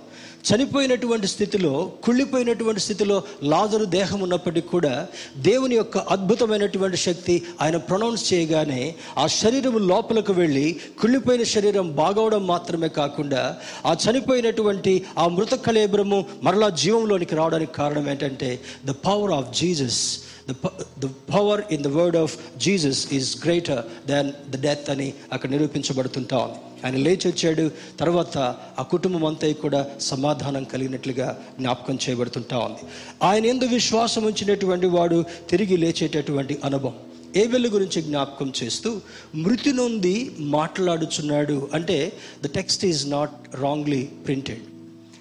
[0.51, 8.95] చనిపోయినటువంటి స్థితిలో కుళ్ళిపోయినటువంటి స్థితిలో లాజరు దేహం ఉన్నప్పటికీ కూడా దేవుని యొక్క అద్భుతమైనటువంటి శక్తి ఆయన ప్రొనౌన్స్ చేయగానే
[9.17, 16.69] ఆ శరీరం లోపలకు వెళ్ళి కుళ్ళిపోయిన శరీరం బాగవడం మాత్రమే కాకుండా ఆ చనిపోయినటువంటి ఆ మృత కళేబ్రము మరలా
[16.69, 20.53] జీవంలోనికి రావడానికి కారణం ఏంటంటే the power of Jesus the
[20.99, 26.37] the power in the word of Jesus is greater than the death అని అక్కడ నిరూపించబడుతుంటా
[26.37, 26.59] ఉంది.
[26.85, 28.37] ఆయన లేచి వచ్చాడు తర్వాత
[28.79, 32.79] ఆ కుటుంబం అంతా కూడా సమాధానం కలిగినట్లుగా జ్ఞాపకం చేయబడుతుంటా ఉంది.
[33.23, 36.93] ఆయన ఎందు విశ్వాసం ఉంచినటువంటి వాడు తిరిగి లేచేటటువంటి అనుభవం.
[37.35, 39.01] ఏబెల్ గురించి జ్ఞాపకం చేస్తూ
[39.35, 44.61] మృతి నుండి మాట్లాడుచున్నాడు అంటే the text is not wrongly printed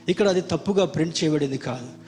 [0.08, 2.03] ఇక్కడ అది తప్పుగా ప్రింట్ చేయబడింది కాదు.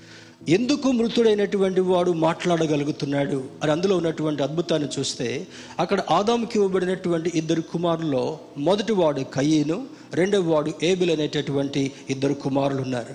[0.49, 3.45] ఎందుకు మృతుడైనటువంటి వాడు మాట్లాడగలుగుతున్నాడు?
[3.63, 5.47] అని అందులో ఉన్నటువంటి అద్భుతాన్ని చూస్తే
[5.79, 13.15] అక్కడ ఆదాముకి ఇవ్వబడినటువంటి ఇద్దరు కుమారుల్లో మొదటి వాడు కయ్యను రెండవ వాడు ఏబిల్ అనేటటువంటి ఇద్దరు కుమారులు ఉన్నారు.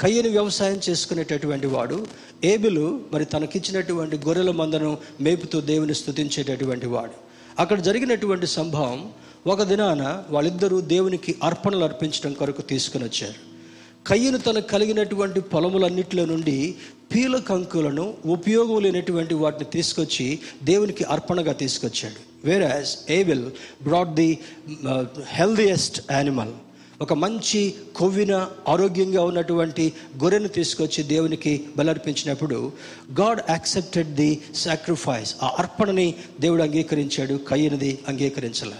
[0.00, 2.06] కయ్యను వ్యవసాయం చేసుకునేటటువంటి వాడు
[2.44, 7.12] ఏబిలు మరి తనకిచ్చినటువంటి గొర్రెల మందను మేపుతూ దేవుని స్థుతించేటటువంటి వాడు.
[7.58, 9.10] అక్కడ జరిగినటువంటి సంభవం
[9.46, 13.51] ఒక దినాన వాళ్ళిద్దరూ దేవునికి అర్పణలు అర్పించడం కొరకు తీసుకుని వచ్చారు.
[14.06, 16.74] కయ్యను తనకు కలిగినటువంటి పొలములన్నిటిలో నుండి
[17.14, 22.46] పీల కంకులను ఉపయోగం లేనటువంటి వాటిని తీసుకొచ్చి దేవునికి అర్పణగా తీసుకొచ్చాడు.
[22.46, 23.44] Whereas Abel
[23.82, 24.38] brought the
[25.28, 26.52] healthiest animal
[27.00, 32.72] ఒక మంచి కొవ్విన ఆరోగ్యంగా ఉన్నటువంటి గొర్రెను తీసుకొచ్చి దేవునికి బలర్పించినప్పుడు
[33.20, 37.34] గాడ్ యాక్సెప్టెడ్ ది సాక్రిఫైస్ ఆ అర్పణని దేవుడు అంగీకరించాడు.
[37.34, 38.76] కయ్యనిది అంగీకరించలే.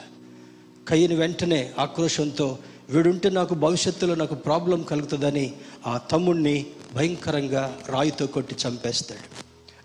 [0.89, 2.59] కయ్యని వెంటనే ఆక్రోషంతో
[2.93, 5.53] వీడుంటే నాకు భవిష్యత్తులో నాకు ప్రాబ్లం కలుగుతుందని
[5.87, 9.27] ఆ తమ్ముడిని భయంకరంగా రాయితో కొట్టి చంపేస్తాడు.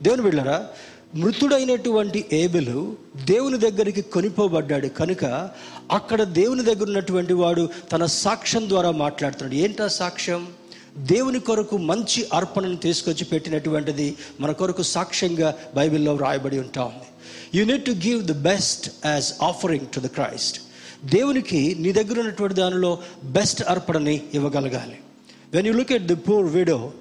[0.03, 0.67] దేవుని బిళ్ళరా
[1.15, 4.87] మృతుడైనటువంటి ఏబెలు దేవుని దగ్గరికి కొనిపోబడ్డాడు.
[4.87, 5.49] కనుక
[5.91, 9.55] అక్కడ దేవుని దగ్గర ఉన్నటువంటి వాడు తన సాక్ష్యం ద్వారా మాట్లాడుతున్నాడు.
[9.55, 10.47] ఏంటా సాక్ష్యం?
[10.97, 17.07] దేవుని కొరకు మంచి అర్పణను తీసుకొచ్చి పెట్టినటువంటిది మన కొరకు సాక్ష్యంగా బైబిల్లో వ్రాయబడి ఉంటా ఉంది.
[17.59, 20.59] You need to give the best as offering to the Christ
[21.15, 24.97] దేవునికి నీ దగ్గర ఉన్నటువంటి దానిలో బెస్ట్ అర్పణని ఇవ్వగలగాలి.
[25.53, 26.91] When you look at the poor widow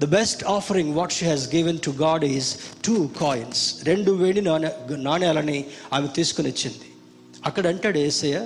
[0.00, 4.70] the best offering what she has given to God is two coins రెండు వేడి నాణ్య
[5.08, 6.88] నాణ్యాలని ఆమె తీసుకుని ఇచ్చింది
[7.46, 8.38] అక్కడ అంటాడు ఏసయ్య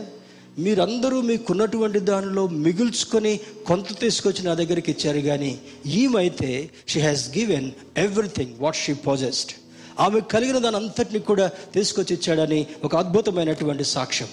[0.59, 8.55] మీరందరూ మీకున్నటువంటి దానిలో మిగుల్చుకొని కొంత తీసుకొచ్చి నా దగ్గరికి ఇచ్చారు కానీ ఈమైతే she has given everything
[8.61, 9.53] what she possessed
[10.01, 14.29] ఆమె కలిగిన దాని అంతటిని కూడా తీసుకొచ్చి ఇచ్చాడని ఒక అద్భుతమైనటువంటి సాక్ష్యం.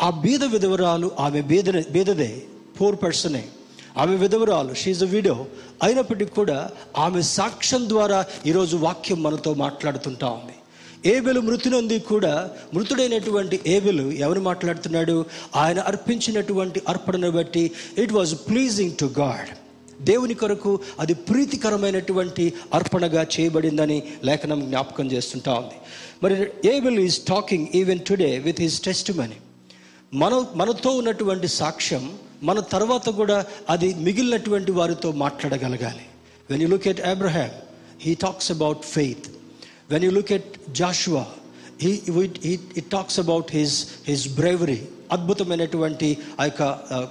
[0.00, 2.42] ఆ బీద విధవరాలు ఆమె బీద బీదదే
[2.80, 3.44] పూర్ పర్సనే
[3.98, 5.46] ఆమె విధవరాలు షీజ్ అ విడో
[5.82, 10.52] అయినప్పటికీ కూడా ఆమె సాక్ష్యం ద్వారా ఈరోజు వాక్యం మనతో మాట్లాడుతుంటా ఉంది.
[11.16, 15.24] ఏబెలు మృతి కూడా మృతుడైనటువంటి ఏబెలు ఎవరు మాట్లాడుతున్నాడు?
[15.56, 19.48] ఆయన అర్పించినటువంటి అర్పణను బట్టి it was pleasing to God
[20.02, 25.74] దేవుని కొరకు అది ప్రీతికరమైనటువంటి అర్పణగా చేయబడిందని లేఖనం జ్ఞాపకం చేస్తుంటా ఉంది.
[26.22, 28.80] మరి Abel is talking even today with his
[29.12, 29.36] testimony
[30.14, 36.04] మన మనతో ఉన్నటువంటి సాక్ష్యం మన తర్వాత కూడా అది మిగిలినటువంటి వారితో మాట్లాడగలగాలి.
[36.50, 37.54] When you look at Abraham
[38.00, 39.26] he talks about faith
[39.90, 41.26] when you look at Joshua
[41.82, 42.02] he
[42.44, 46.62] he talks about his his bravery అద్భుతమైనటువంటి ఆ యొక్క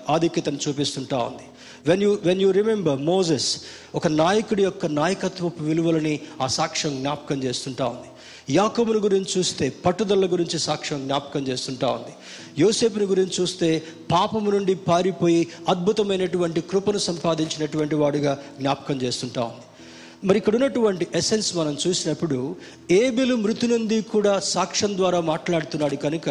[0.10, 1.46] ఆధిక్యతను చూపిస్తుంటా ఉంది.
[1.88, 3.58] When you when you remember Moses
[3.96, 8.10] ఒక నాయకుడి యొక్క నాయకత్వపు విలువలని ఆ సాక్ష్యం జ్ఞాపకం చేస్తుంటా ఉంది.
[8.50, 12.14] యాకముని గురించి చూస్తే పట్టుదల గురించి సాక్ష్యం జ్ఞాపకం చేస్తుంటా ఉంది.
[12.62, 19.66] యోసేపుని గురించి చూస్తే పాపము నుండి పారిపోయి అద్భుతమైనటువంటి కృపను సంపాదించినటువంటి వాడుగా జ్ఞాపకం చేస్తుంటా ఉంది.
[20.24, 22.56] మరి ఇక్కడ ఉన్నటువంటి ఎసెన్స్ మనం చూసినప్పుడు
[22.92, 26.30] ఏబిలు మృతి నుండి కూడా సాక్ష్యం ద్వారా మాట్లాడుతున్నాడు కనుక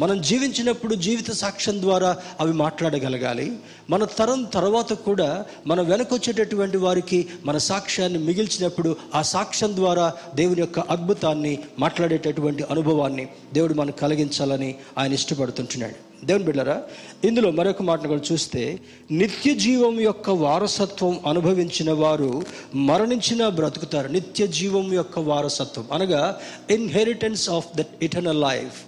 [0.00, 3.58] మనం జీవించినప్పుడు జీవిత సాక్ష్యం ద్వారా అవి మాట్లాడగలగాలి.
[3.90, 10.78] మన తరం తర్వాత కూడా మన వెనకొచ్చేటటువంటి వారికి మన సాక్ష్యాన్ని మిగిల్చినప్పుడు ఆ సాక్ష్యం ద్వారా దేవుని యొక్క
[10.78, 16.11] అద్భుతాన్ని మాట్లాడేటటువంటి అనుభవాన్ని దేవుడు మనకు కలిగించాలని ఆయన ఇష్టపడుతుంటున్నాడు.
[16.24, 16.82] దేవుని బిడ్డరా
[17.24, 18.80] ఇందులో మరొక మాటను కూడా చూస్తే
[19.10, 22.42] నిత్య జీవం యొక్క వారసత్వం అనుభవించిన వారు
[22.74, 24.08] మరణించిన బ్రతుకుతారు.
[24.08, 25.86] నిత్య జీవం యొక్క వారసత్వం.
[25.92, 28.84] అనగా inheritance of that eternal life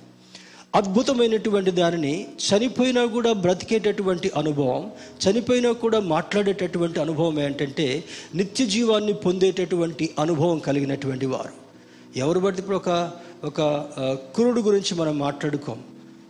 [0.74, 4.90] అద్భుతమైనటువంటి దానిని చనిపోయినా కూడా బ్రతికేటటువంటి అనుభవం
[5.24, 11.64] చనిపోయినా కూడా మాట్లాడేటటువంటి అనుభవం ఏంటంటే నిత్య జీవాన్ని పొందేటటువంటి అనుభవం కలిగినటువంటి వారు.
[12.18, 13.10] ఎవరు బట్టి ఇప్పుడు ఒక
[13.44, 13.60] ఒక
[14.36, 15.82] కురుడు గురించి మనం మాట్లాడుకోం.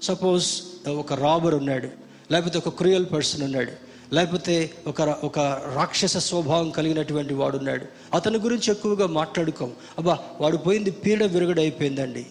[0.02, 0.46] సపోజ్
[0.90, 1.88] ఒక రాబర్ ఉన్నాడు
[2.30, 3.72] లేకపోతే ఒక క్రూయల్ పర్సన్ ఉన్నాడు
[4.14, 5.38] లేకపోతే ఒక ఒక
[5.74, 7.86] రాక్షస స్వభావం కలిగినటువంటి వాడు ఉన్నాడు.
[8.14, 9.72] అతని గురించి ఎక్కువగా మాట్లాడుకోం.
[9.98, 12.26] అబ్బా వాడు పోయింది పీడ విరగడైపోయిందండి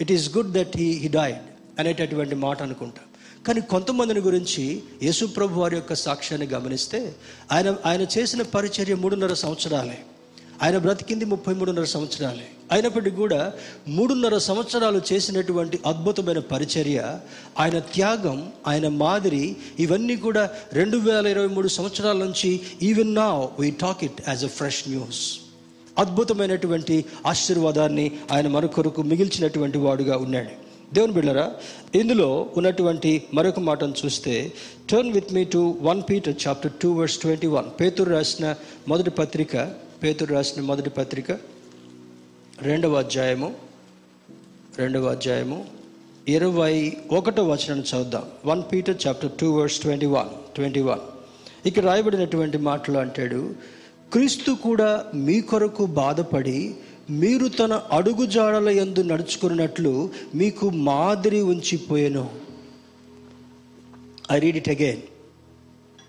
[0.00, 1.38] it is good that he he died
[1.78, 3.00] అనేటటువంటి మాట అనుకుంటా.
[3.46, 7.14] కానీ కొంతమందిని గురించి యేసుప్రభు వారి యొక్క సాక్ష్యాన్ని గమనిస్తే
[7.52, 9.98] ఆయన ఆయన చేసిన పరిచర్య మూడున్నర సంవత్సరాలే.
[10.62, 12.46] ఆయన బ్రతికింది ముప్పై మూడున్నర సంవత్సరాలే.
[12.72, 13.52] అయినప్పటికీ కూడా
[13.88, 17.18] మూడున్నర సంవత్సరాలు చేసినటువంటి అద్భుతమైన పరిచర్య
[17.58, 23.70] ఆయన త్యాగం ఆయన మాదిరి ఇవన్నీ కూడా రెండు వేల ఇరవై మూడు సంవత్సరాల నుంచి ఈవెన్ నా we
[23.70, 25.40] talk it as a fresh news
[25.98, 30.70] అద్భుతమైనటువంటి ఆశీర్వాదాన్ని ఆయన మన కొరకు మిగిల్చినటువంటి వాడుగా ఉన్నాడు.
[30.94, 31.52] దేవుని బిళ్ళరా
[31.94, 34.52] ఇందులో ఉన్నటువంటి మరొక మాటను చూస్తే
[34.90, 38.54] turn with me to one Peter chapter two verse twenty one పేతురు రాసిన
[38.88, 39.56] మొదటి పత్రిక
[40.02, 41.30] పేతురు రాసిన మొదటి పత్రిక
[42.62, 43.54] రెండవ అధ్యాయము
[44.78, 45.64] రెండవ అధ్యాయము
[46.28, 48.22] ఇరవై ఒకటో వచనం చదువుదాం.
[48.46, 51.00] One Peter chapter two verse twenty one twenty one.
[51.66, 53.54] ఇక్కడ రాయబడినటువంటి మాటలు అంటాడు
[54.12, 56.74] క్రీస్తు కూడా మీ కొరకు బాధపడి
[57.10, 62.30] మీరు తన అడుగుజాడల ఎందు యందు నడుచుకున్నట్లు మీకు మాదిరి ఉంచిపోయాను.
[64.32, 65.02] ఐ రీడ్ ఇట్ అగైన్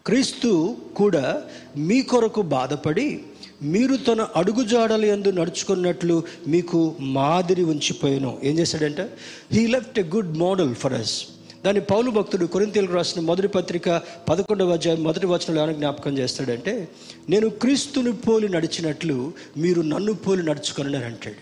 [0.05, 1.43] క్రీస్తు కూడా
[1.77, 3.23] మీ కొరకు బాధపడి
[3.63, 8.39] మీరు తన అడుగుజాడల యందు నడుచుకున్నట్లు మీకు మాదిరి ఉంచిపోయాను.
[8.43, 9.13] ఏం చేశాడంటే?
[9.51, 11.25] He left a good model for us
[11.65, 16.87] దాన్ని పౌలు భక్తుడు కొరింతీలకు రాసిన మొదటి పత్రిక పదకొండవ అధ్యాయం మొదటి వచనంలో ఏమైనా జ్ఞాపకం చేస్తాడంటే
[17.29, 21.41] నేను క్రీస్తుని పోలి నడిచినట్లు మీరు నన్ను పోలి నడుచుకొని అంటాడు.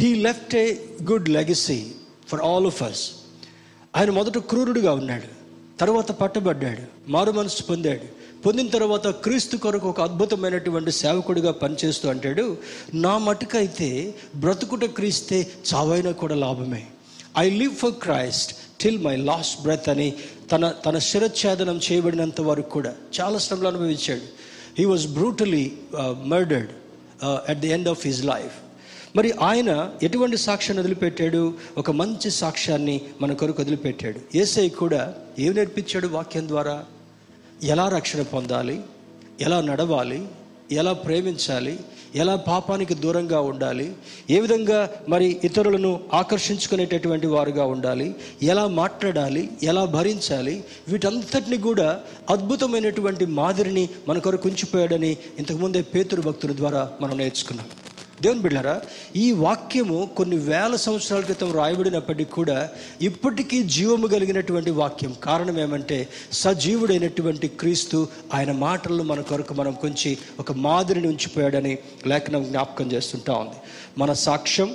[0.00, 0.76] He left a
[1.10, 1.86] good legacy
[2.28, 3.10] for all of us
[3.96, 5.39] ఆయన మొదట క్రూరుడుగా ఉన్నాడు.
[5.80, 8.06] తర్వాత పట్టబడ్డాడు మారు మనసు పొందాడు.
[8.44, 12.44] పొందిన తర్వాత క్రీస్తు కొరకు ఒక అద్భుతమైనటువంటి సేవకుడిగా పనిచేస్తూ అంటాడు
[12.94, 13.88] నా మటుకైతే
[14.36, 15.38] బ్రతుకుట క్రీస్తే
[15.70, 16.82] చావైనా కూడా లాభమే.
[17.38, 20.08] I live for Christ till my last breath అని
[20.52, 24.26] తన తన శిరఛేదనం చేయబడినంత వరకు కూడా చాలా శ్రమలు అనుభవించాడు.
[24.78, 25.66] He was brutally
[26.34, 26.72] murdered
[27.50, 28.56] at the end of his life
[29.16, 31.54] మరి ఆయన ఎటువంటి సాక్ష్యాన్ని వదిలిపెట్టాడు?
[31.78, 34.36] ఒక మంచి సాక్ష్యాన్ని మన కొరకు వదిలిపెట్టాడు.
[34.36, 36.84] ఏసై కూడా ఏం నేర్పించాడు వాక్యం ద్వారా?
[37.62, 38.80] ఎలా రక్షణ పొందాలి?
[39.40, 40.28] ఎలా నడవాలి?
[40.72, 41.80] ఎలా ప్రేమించాలి?
[42.14, 43.92] ఎలా పాపానికి దూరంగా ఉండాలి?
[44.30, 48.14] ఏ విధంగా మరి ఇతరులను ఆకర్షించుకునేటటువంటి వారుగా ఉండాలి?
[48.42, 49.50] ఎలా మాట్లాడాలి?
[49.62, 50.64] ఎలా భరించాలి?
[50.88, 57.66] వీటంతటిని కూడా అద్భుతమైనటువంటి మాదిరిని మన కొరకు ఉంచిపోయాడని ఇంతకుముందే పేతురు భక్తుల ద్వారా మనం నేర్చుకున్నాం.
[58.22, 58.80] దేవుని బిళ్ళారా
[59.16, 62.68] ఈ వాక్యము కొన్ని వేల సంవత్సరాల క్రితం రాయబడినప్పటికీ కూడా
[63.02, 65.14] ఇప్పటికీ జీవము కలిగినటువంటి వాక్యం.
[65.22, 72.92] కారణం ఏమంటే సజీవుడైనటువంటి క్రీస్తు ఆయన మాటలను మన కొరకు మనం కొంచెం ఒక మాదిరిని ఉంచిపోయాడని లేఖనం జ్ఞాపకం
[72.92, 73.56] చేస్తుంటా ఉంది.
[73.98, 74.74] మన సాక్ష్యం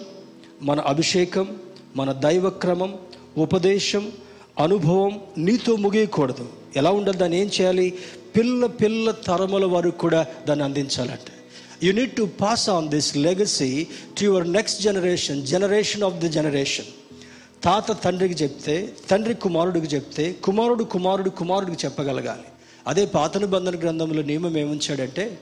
[0.61, 1.55] మన అభిషేకం
[1.95, 2.95] మన దైవక్రమం
[3.37, 4.11] ఉపదేశం
[4.59, 6.49] అనుభవం నీతో ముగియకూడదు.
[6.75, 7.93] ఎలా ఉండాలి దాన్ని ఏం చేయాలి?
[8.35, 11.34] పిల్ల పిల్ల తరముల వరకు కూడా దాన్ని అందించాలంటే.
[11.83, 13.87] You need to pass on this legacy
[14.19, 16.85] to your next generation generation of the generation
[17.63, 22.43] తాత తండ్రికి చెప్తే తండ్రి కుమారుడికి చెప్తే కుమారుడు కుమారుడు కుమారుడికి చెప్పగలగాలి.
[22.87, 25.37] అదే పాత నిబంధన గ్రంథంలో నియమం ఏముంచాడంటే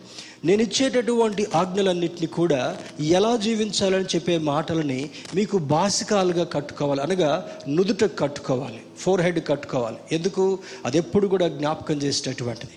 [0.46, 7.02] నేను ఇచ్చేటటువంటి ఆజ్ఞలన్నింటినీ కూడా ఎలా జీవించాలని చెప్పే మాటలని మీకు బాసికాలుగా కట్టుకోవాలి.
[7.02, 8.82] అనగా నుదుట కట్టుకోవాలి.
[8.98, 9.98] ఫోర్ హెడ్ కట్టుకోవాలి.
[10.12, 10.60] ఎందుకు?
[10.86, 12.72] అది ఎప్పుడు కూడా జ్ఞాపకం చేసేటటువంటిది.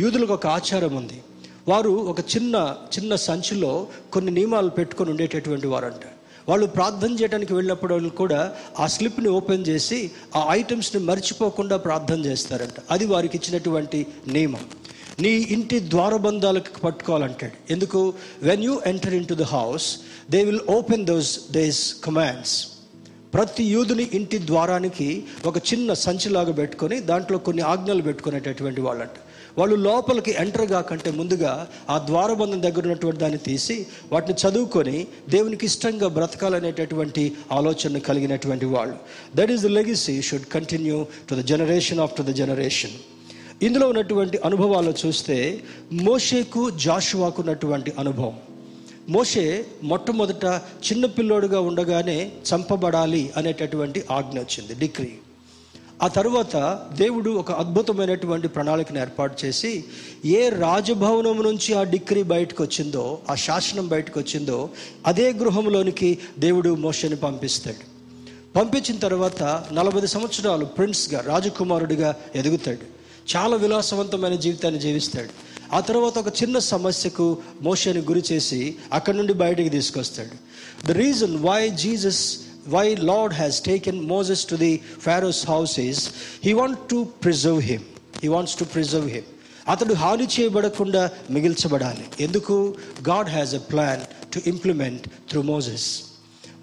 [0.00, 1.22] యూదులకు ఒక ఆచారం ఉంది.
[1.68, 6.04] వారు ఒక చిన్న చిన్న సంచిలో కొన్ని నియమాలు పెట్టుకొని ఉండేటటువంటి వారంట.
[6.48, 12.72] వాళ్ళు ప్రార్థన చేయడానికి వెళ్ళినప్పుడు వాళ్ళు కూడా ఆ స్లిప్ని ఓపెన్ చేసి ఆ ఐటమ్స్ని మర్చిపోకుండా ప్రార్థన చేస్తారంట.
[12.90, 14.60] అది వారికి ఇచ్చినటువంటి నియమం.
[15.20, 17.72] నీ ఇంటి ద్వారబంధాలకు పట్టుకోవాలంటాడు.
[17.72, 18.14] ఎందుకు?
[18.42, 19.96] When you enter in to the house
[20.30, 22.66] they will open those these commands
[23.34, 29.18] ప్రతి యూదుని ఇంటి ద్వారానికి ఒక చిన్న సంచిలాగా పెట్టుకొని దాంట్లో కొన్ని ఆజ్ఞలు పెట్టుకునేటటువంటి వాళ్ళంట.
[29.58, 31.52] వాళ్ళు లోపలికి ఎంటర్ కాకంటే ముందుగా
[31.90, 33.76] ఆ ద్వారబంధం దగ్గర ఉన్నటువంటి దాన్ని తీసి
[34.12, 38.96] వాటిని చదువుకొని దేవునికి ఇష్టంగా బ్రతకాలనేటటువంటి ఆలోచన కలిగినటువంటి వాళ్ళు.
[39.34, 42.96] That is the legacy should continue to the generation after the generation
[43.62, 45.36] ఇందులో ఉన్నటువంటి అనుభవాలు చూస్తే
[45.92, 48.36] మోషేకు జాషువాకు ఉన్నటువంటి అనుభవం.
[49.08, 49.44] మోషే
[49.90, 50.46] మొట్టమొదట
[50.86, 52.16] చిన్న పిల్లోడుగా ఉండగానే
[52.48, 55.12] చంపబడాలి అనేటటువంటి ఆజ్ఞ వచ్చింది డిగ్రీ
[56.02, 59.84] ఆ తర్వాత దేవుడు ఒక అద్భుతమైనటువంటి ప్రణాళికను ఏర్పాటు చేసి
[60.24, 64.70] ఏ రాజభవనం నుంచి ఆ డిగ్రీ బయటకు వచ్చిందో ఆ శాసనం బయటకు వచ్చిందో
[65.06, 67.98] అదే గృహంలోనికి దేవుడు మోషని పంపిస్తాడు.
[68.58, 72.98] పంపించిన తర్వాత నలభై సంవత్సరాలు ప్రిన్స్గా రాజకుమారుడిగా ఎదుగుతాడు.
[73.36, 75.28] చాలా విలాసవంతమైన జీవితాన్ని జీవిస్తాడు.
[75.74, 80.48] ఆ తర్వాత ఒక చిన్న సమస్యకు మోషని గురి చేసి అక్కడి నుండి బయటికి తీసుకొస్తాడు.
[80.86, 86.10] The reason why Jesus why Lord has taken Moses to the Pharaoh's house is
[86.44, 87.82] he want to preserve him
[88.22, 89.24] he wants to preserve him
[89.68, 92.04] అతడు హాని చేయబడకుండా మిగిల్చబడాలి.
[92.20, 92.74] ఎందుకు?
[93.08, 96.00] God has a plan to implement through Moses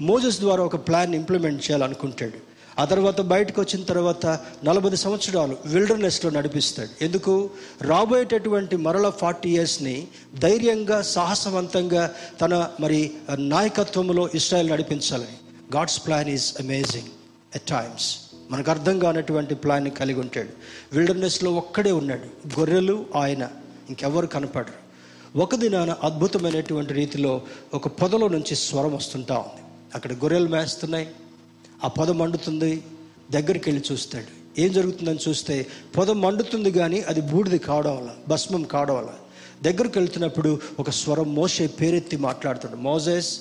[0.02, 2.56] Moses ద్వారా ఒక plan implement చేయాలనుకుంటాడు.
[2.80, 4.26] ఆ తర్వాత బయటకు వచ్చిన తర్వాత
[4.64, 7.04] నలభై సంవత్సరాలు విల్డర్నెస్లో నడిపిస్తాడు.
[7.04, 7.50] ఎందుకు?
[7.82, 10.08] రాబోయేటటువంటి మరల ఫార్టీ ఇయర్స్ని
[10.40, 15.45] ధైర్యంగా సాహసవంతంగా తన మరి నాయకత్వంలో ఇస్రాయల్ నడిపించాలని.
[15.74, 17.08] God's plan is amazing
[17.56, 18.18] at times
[18.52, 20.50] మనకు అర్థం కానటువంటి ప్లాన్ని కలిగి ఉంటాడు.
[20.94, 22.50] విల్డర్నెస్లో ఒక్కడే ఉన్నాడు.
[22.60, 23.50] గొర్రెలు ఆయన.
[23.90, 24.86] ఇంకెవరు కనపడరు.
[25.38, 27.42] ఒక దినాన అద్భుతమైనటువంటి రీతిలో
[27.74, 29.62] ఒక పొదలో నుంచి స్వరం వస్తుంటా ఉంది.
[29.96, 31.08] అక్కడ గొర్రెలు మేస్తున్నాయి.
[31.84, 32.84] ఆ పొద మండుతుంది.
[33.32, 34.62] దగ్గరికి వెళ్ళి చూస్తాడు.
[34.62, 39.10] ఏం జరుగుతుందని చూస్తే పొద మండుతుంది కానీ అది బూడిది కావడం వల్ల భస్మం కావడం వల్ల.
[39.64, 43.40] దగ్గరికి వెళ్తున్నప్పుడు ఒక స్వరం మోసే పేరెత్తి మాట్లాడుతాడు Moses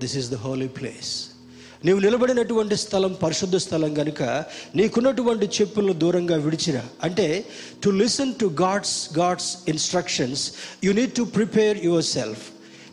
[0.00, 1.26] this is the holy place
[1.84, 4.22] నీవు నిలబడినటువంటి స్థలం పరిశుద్ధ స్థలం కనుక
[4.76, 6.84] నీకున్నటువంటి చెప్పులను దూరంగా విడిచిరా.
[7.04, 7.44] అంటే
[7.84, 10.52] to listen to God's God's instructions
[10.84, 12.42] you need to prepare yourself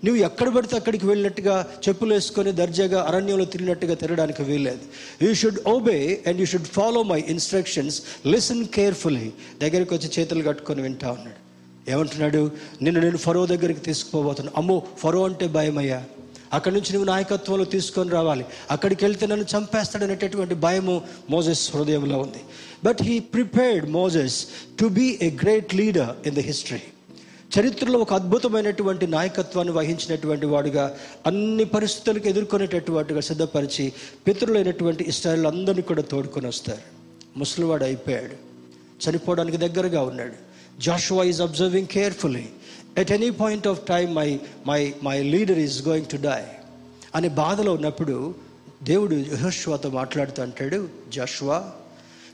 [0.05, 4.79] నువ్వు ఎక్కడ పడితే అక్కడికి వెళ్ళినట్టుగా చెప్పులు వేసుకొని దర్జాగా అరణ్యంలో తిరిగినట్టుగా తిరగడానికి వీల్లేదు.
[5.25, 10.81] You should obey and you should follow my instructions listen carefully దగ్గరికి వచ్చి చేతులు కట్టుకొని
[10.81, 11.45] వింటా ఉన్నాడు.
[11.91, 12.51] ఏమంటున్నాడు?
[12.81, 14.57] నిన్ను నేను ఫరో దగ్గరికి తీసుకుపోబోతున్నాను.
[14.57, 16.03] అమ్మో ఫరో అంటే భయమయ్యా.
[16.53, 18.45] అక్కడి నుంచి నువ్వు నాయకత్వంలో తీసుకొని రావాలి.
[18.71, 22.41] అక్కడికి వెళ్తే నన్ను చంపేస్తాడనేటటువంటి భయము మోజెస్ హృదయంలో ఉంది.
[22.83, 24.45] But he prepared Moses
[24.79, 26.81] to be a great leader in the history
[27.59, 33.93] చరిత్రలో ఒక అద్భుతమైనటువంటి నాయకత్వాన్ని వహించినటువంటి వాడుగా అన్ని పరిస్థితులకు ఎదుర్కొనేటటువంటిగా సిద్ధపరిచి
[34.27, 36.81] పితరులైనటువంటి ఇస్రాయల్ అందరినీ కూడా తోడుకొని వస్తారు.
[37.37, 38.35] ముసలివాడు అయిపోయాడు.
[39.03, 40.55] చనిపోవడానికి దగ్గరగా ఉన్నాడు.
[40.81, 42.45] Joshua is observing carefully
[42.97, 46.43] at any point of time my my my leader is going to die
[47.15, 48.35] అనే బాధలో ఉన్నప్పుడు
[48.83, 51.71] దేవుడు యహోష్వాతో మాట్లాడుతూ అంటాడు జాషువా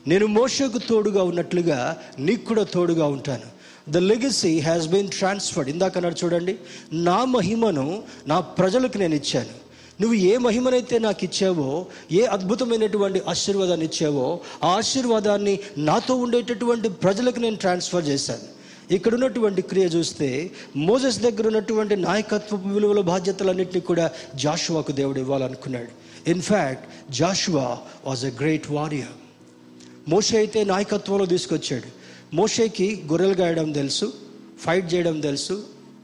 [0.06, 3.48] నేను మోషకు తోడుగా ఉన్నట్లుగా నీకు కూడా తోడుగా ఉంటాను.
[3.90, 6.56] The legacy has been transferred ఇందాక అన్నాడు చూడండి
[6.92, 9.54] నా మహిమను నా ప్రజలకు నేను ఇచ్చాను.
[10.00, 17.56] నువ్వు ఏ మహిమనైతే నాకు ఇచ్చావో ఏ అద్భుతమైనటువంటి ఆశీర్వాదాన్ని ఇచ్చావో ఆ ఆశీర్వాదాన్ని నాతో ఉండేటటువంటి ప్రజలకు నేను
[17.56, 18.51] ట్రాన్స్ఫర్ చేశాను.
[18.96, 20.28] ఇక్కడ ఉన్నటువంటి క్రియ చూస్తే
[20.76, 25.90] మోజెస్ దగ్గర ఉన్నటువంటి నాయకత్వ విలువల బాధ్యతలన్నింటినీ కూడా జాషువాకు దేవుడు ఇవ్వాలనుకున్నాడు.
[26.30, 29.14] In fact Joshua was a great warrior
[30.10, 31.88] మోషే అయితే నాయకత్వంలో తీసుకొచ్చాడు.
[32.36, 34.12] మోషేకి గొర్రెలు గాయడం తెలుసు
[34.64, 35.54] ఫైట్ చేయడం తెలుసు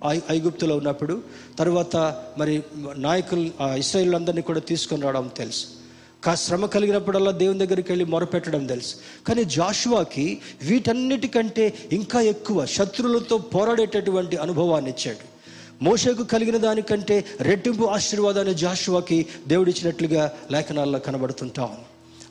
[0.08, 1.14] ఐ ఐగుప్తులో ఉన్నప్పుడు.
[1.58, 1.96] తర్వాత
[2.38, 2.62] మరి
[2.96, 3.44] నాయకులు
[3.82, 5.66] ఇస్రాయిల్ అందరినీ కూడా తీసుకొని రావడం తెలుసు.
[6.24, 8.94] కా శ్రమ కలిగినప్పుడల్లా దేవుని దగ్గరికి వెళ్ళి మొరపెట్టడం తెలుసు.
[9.28, 15.38] కానీ జాషువాకి వీటన్నిటికంటే ఇంకా ఎక్కువ శత్రువులతో పోరాడేటటువంటి అనుభవాన్ని ఇచ్చాడు.
[15.84, 21.76] మోషకు కలిగిన దానికంటే రెట్టింపు ఆశీర్వాదాన్ని జాషువాకి దేవుడిచ్చినట్లుగా లేఖనాల్లో కనబడుతుంటాం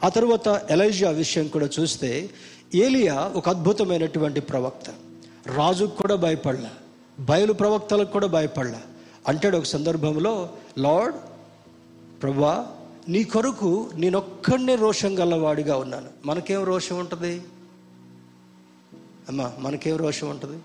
[0.03, 2.29] ఆ తర్వాత ఎలైజా విషయం కూడా చూస్తే
[2.75, 4.85] ఏలియా ఒక అద్భుతమైనటువంటి ప్రవక్త.
[5.55, 6.69] రాజుకు కూడా భయపడలా
[7.19, 8.81] బయలు ప్రవక్తలకు కూడా భయపడలా.
[9.27, 11.15] అంటాడు ఒక సందర్భంలో లార్డ్
[12.23, 12.67] ప్రభా
[13.07, 16.09] నీ కొరకు నేనొక్కడినే రోషం గలవాడిగా ఉన్నాను.
[16.25, 17.41] మనకేం రోషం ఉంటుంది?
[19.29, 20.57] అమ్మా మనకేం రోషం ఉంటుంది?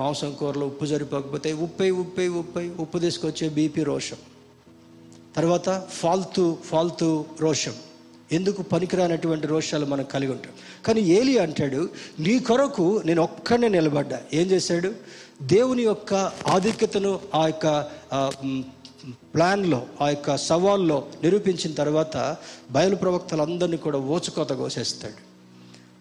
[0.00, 4.16] మాంసం కూరలో ఉప్పు సరిపోకపోతే ఉప్పై ఉప్పై ఉప్పై ఉప్పు తీసుకొచ్చే బీపీ రోషం.
[5.36, 7.74] తర్వాత ఫాల్తూ ఫాల్తూ రోషం.
[8.32, 10.52] ఎందుకు పనికిరానటువంటి రోషాలు మనం కలిగి ఉంటాం
[10.86, 11.88] కానీ ఏలి అంటాడు
[12.18, 14.22] నీ కొరకు నేను ఒక్కడనే నిలబడ్డా.
[14.32, 14.94] ఏం చేశాడు?
[15.42, 16.14] దేవుని యొక్క
[16.48, 17.90] ఆధిక్యతను ఆ యొక్క
[19.10, 22.36] ప్లాన్లో ఆ యొక్క సవాల్లో నిరూపించిన తర్వాత
[22.70, 25.32] బయలు ప్రవక్తలందరినీ కూడా ఓచుకోత కోసేస్తాడు.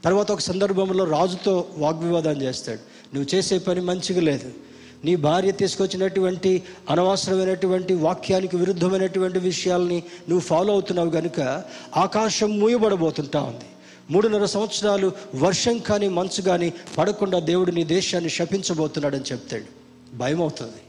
[0.03, 2.79] తర్వాత ఒక సందర్భంలో రాజుతో వాగ్వివాదం చేస్తాడు.
[3.15, 4.53] నువ్వు చేసే పని మంచిగా లేదు.
[5.05, 11.63] నీ భార్య తీసుకొచ్చినటువంటి అనవసరమైనటువంటి వాక్యానికి విరుద్ధమైనటువంటి విషయాల్ని నువ్వు ఫాలో అవుతున్నావు కనుక
[11.97, 13.65] ఆకాశం మూయబడబోతుంటా ఉంది.
[14.11, 19.63] మూడున్నర సంవత్సరాలు వర్షం కానీ మంచు కానీ పడకుండా దేవుడు నీ దేశాన్ని శపించబోతున్నాడని చెప్తాడు.
[20.17, 20.81] భయం అవుతుంది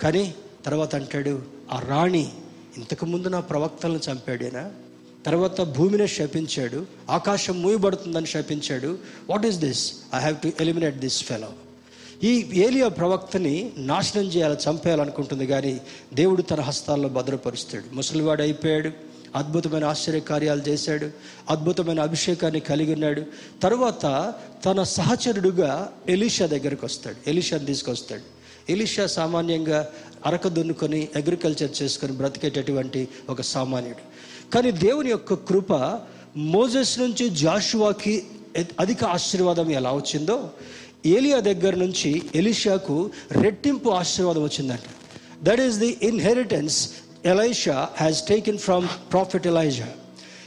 [0.00, 1.42] కానీ తర్వాత అంటాడు
[1.72, 2.28] ఆ రాణి
[2.76, 4.70] ఇంతకుముందు నా ప్రవక్తలను చంపాడేనా
[5.26, 8.98] తర్వాత భూమిని శపించాడు ఆకాశం మూయబడుతుందని శపించాడు.
[9.30, 11.48] What is this I have to eliminate this fellow
[12.24, 15.80] ఈ ఏలియా ప్రవక్తని నాశనం చేయాలి చంపేయాలనుకుంటుంది కానీ
[16.14, 17.94] దేవుడు తన హస్తాల్లో భద్రపరుస్తాడు.
[17.94, 18.90] ముసలివాడు అయిపోయాడు
[19.36, 21.10] అద్భుతమైన ఆశ్చర్యకార్యాలు చేశాడు
[21.50, 23.22] అద్భుతమైన అభిషేకాన్ని కలిగి ఉన్నాడు.
[23.62, 24.34] తర్వాత
[24.64, 28.38] తన సహచరుడుగా ఎలీషా దగ్గరకు వస్తాడు ఎలీషాని తీసుకొస్తాడు.
[28.72, 29.88] ఎలీషా సామాన్యంగా
[30.26, 34.02] అరక దున్నుకొని అగ్రికల్చర్ చేసుకొని బ్రతికేటటువంటి ఒక సామాన్యుడు.
[34.54, 35.72] కానీ దేవుని యొక్క కృప
[36.36, 38.22] మోజెస్ నుంచి జాషువాకి
[38.80, 40.50] అధిక ఆశీర్వాదం ఎలా వచ్చిందో
[41.06, 44.80] ఏలియా దగ్గర నుంచి ఎలిషాకు రెట్టింపు ఆశీర్వాదం వచ్చిందంట.
[45.42, 46.88] That is the inheritance
[47.24, 49.88] Elisha has taken from prophet Elijah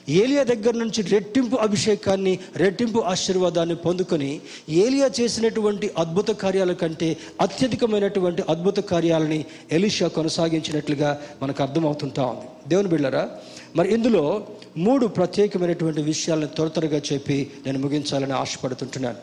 [0.09, 8.77] ఏలియా దగ్గర నుంచి రెట్టింపు అభిషేకాన్ని రెట్టింపు ఆశీర్వాదాన్ని పొందుకొని ఏలియా చేసినటువంటి అద్భుత కార్యాల కంటే అత్యధికమైనటువంటి అద్భుత
[8.79, 12.69] కార్యాలని ఎలిషా కొనసాగించినట్లుగా మనకు అర్థమవుతుంటా ఉంది.
[12.69, 13.29] దేవుని బిళ్ళరా
[13.75, 14.47] మరి ఇందులో
[14.77, 19.17] మూడు ప్రత్యేకమైనటువంటి విషయాలను త్వర త్వరగా చెప్పి నేను ముగించాలని ఆశపడుతుంటున్నాను.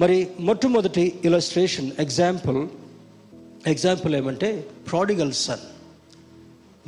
[0.00, 2.68] మరి మొట్టమొదటి ఇలస్ట్రేషన్ ఎగ్జాంపుల్
[3.66, 5.71] ఎగ్జాంపుల్ ఏమంటే ప్రాడిగల్ సన్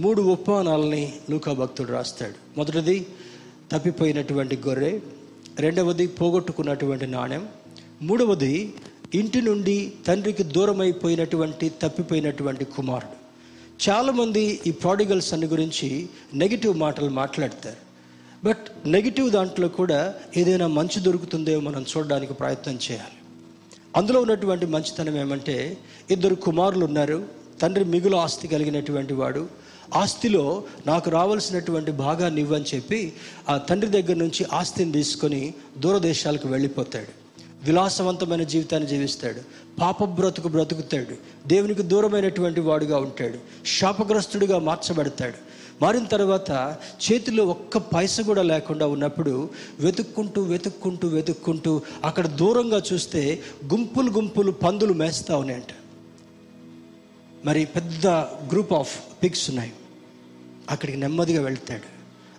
[0.00, 2.58] మూడు ఉపమానాలని లూకా భక్తుడు రాస్తాడు.
[2.58, 3.06] మొదటిది
[3.72, 5.00] తప్పిపోయినటువంటి గొర్రె.
[5.58, 7.48] రెండవది పోగొట్టుకున్నటువంటి నాణ్యం
[8.02, 8.74] మూడవది
[9.14, 13.24] ఇంటి నుండి తండ్రికి దూరమైపోయినటువంటి తప్పిపోయినటువంటి కుమారుడు.
[13.90, 17.76] చాలామంది ఈ ప్రాడిగల్స్ అన్ని గురించి నెగిటివ్ మాటలు మాట్లాడతారు.
[18.44, 23.18] బట్ నెగిటివ్ దాంట్లో కూడా ఏదైనా మంచి దొరుకుతుందేమో మనం చూడడానికి ప్రయత్నం చేయాలి.
[23.96, 25.76] అందులో ఉన్నటువంటి మంచితనం ఏమంటే
[26.10, 27.24] ఇద్దరు కుమారులు ఉన్నారు.
[27.60, 29.63] తండ్రి మిగులు ఆస్తి కలిగినటువంటి వాడు.
[29.94, 33.12] ఆస్తిలో నాకు రావాల్సినటువంటి భాగాన్ని ఇవ్వని చెప్పి
[33.48, 37.24] ఆ తండ్రి దగ్గర నుంచి ఆస్తిని తీసుకొని దూరదేశాలకు వెళ్ళిపోతాడు.
[37.64, 39.40] విలాసవంతమైన జీవితాన్ని జీవిస్తాడు.
[39.80, 41.48] పాప బ్రతుకు బ్రతుకుతాడు.
[41.48, 43.66] దేవునికి దూరమైనటువంటి వాడుగా ఉంటాడు.
[43.66, 45.54] శాపగ్రస్తుడిగా మార్చబడతాడు.
[45.82, 46.76] మారిన తర్వాత
[47.12, 49.48] చేతిలో ఒక్క పైస కూడా లేకుండా ఉన్నప్పుడు
[49.80, 55.83] వెతుక్కుంటూ వెతుక్కుంటూ వెతుక్కుంటూ అక్కడ దూరంగా చూస్తే గుంపులు గుంపులు పందులు మేస్తా ఉన్నాయంట.
[57.44, 59.72] మరి పెద్ద గ్రూప్ ఆఫ్ పిగ్స్ ఉన్నాయి.
[60.70, 61.94] అక్కడికి నెమ్మదిగా వెళ్తాడు.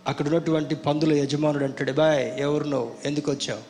[0.08, 3.62] అక్కడ ఉన్నటువంటి పందుల యజమానుడు అంటాడు బాయ్ ఎవరినో ఎందుకు వచ్చావు?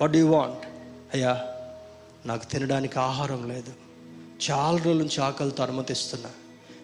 [0.00, 0.66] వాట్ యూ వాంట్
[1.14, 1.44] అయ్యా
[2.26, 3.72] నాకు తినడానికి ఆహారం లేదు.
[4.50, 6.30] చాలా రోజుల నుంచి ఆకలితో అనుమతిస్తున్నా.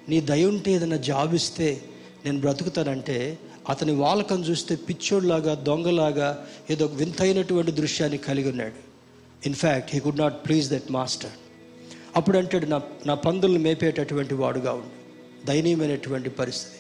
[0.09, 1.83] నీ దయ ఉంటే ఏదైనా జాబ్ ఇస్తే
[2.25, 3.39] నేను బ్రతుకుతానంటే
[3.69, 8.91] అతని వాలకం చూస్తే పిచ్చోడ్లాగా దొంగలాగా ఏదో ఒక వింతైనటువంటి దృశ్యాన్ని కలిగి ఉన్నాడు.
[9.47, 11.31] In fact he could not please that master
[12.17, 15.01] అప్పుడు అంటాడు నా నా పందులను మేపేటటువంటి వాడుగా ఉండు.
[15.47, 16.77] దయనీయమైనటువంటి పరిస్థితి.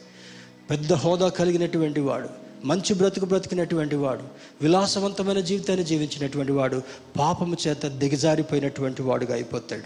[0.70, 2.28] పెద్ద హోదా కలిగినటువంటి వాడు
[2.64, 4.22] మంచి బ్రతుకు బ్రతికినటువంటి వాడు
[4.62, 6.82] విలాసవంతమైన జీవితాన్ని జీవించినటువంటి వాడు
[7.18, 9.82] పాపము చేత దిగజారిపోయినటువంటి వాడుగా అయిపోతాడు.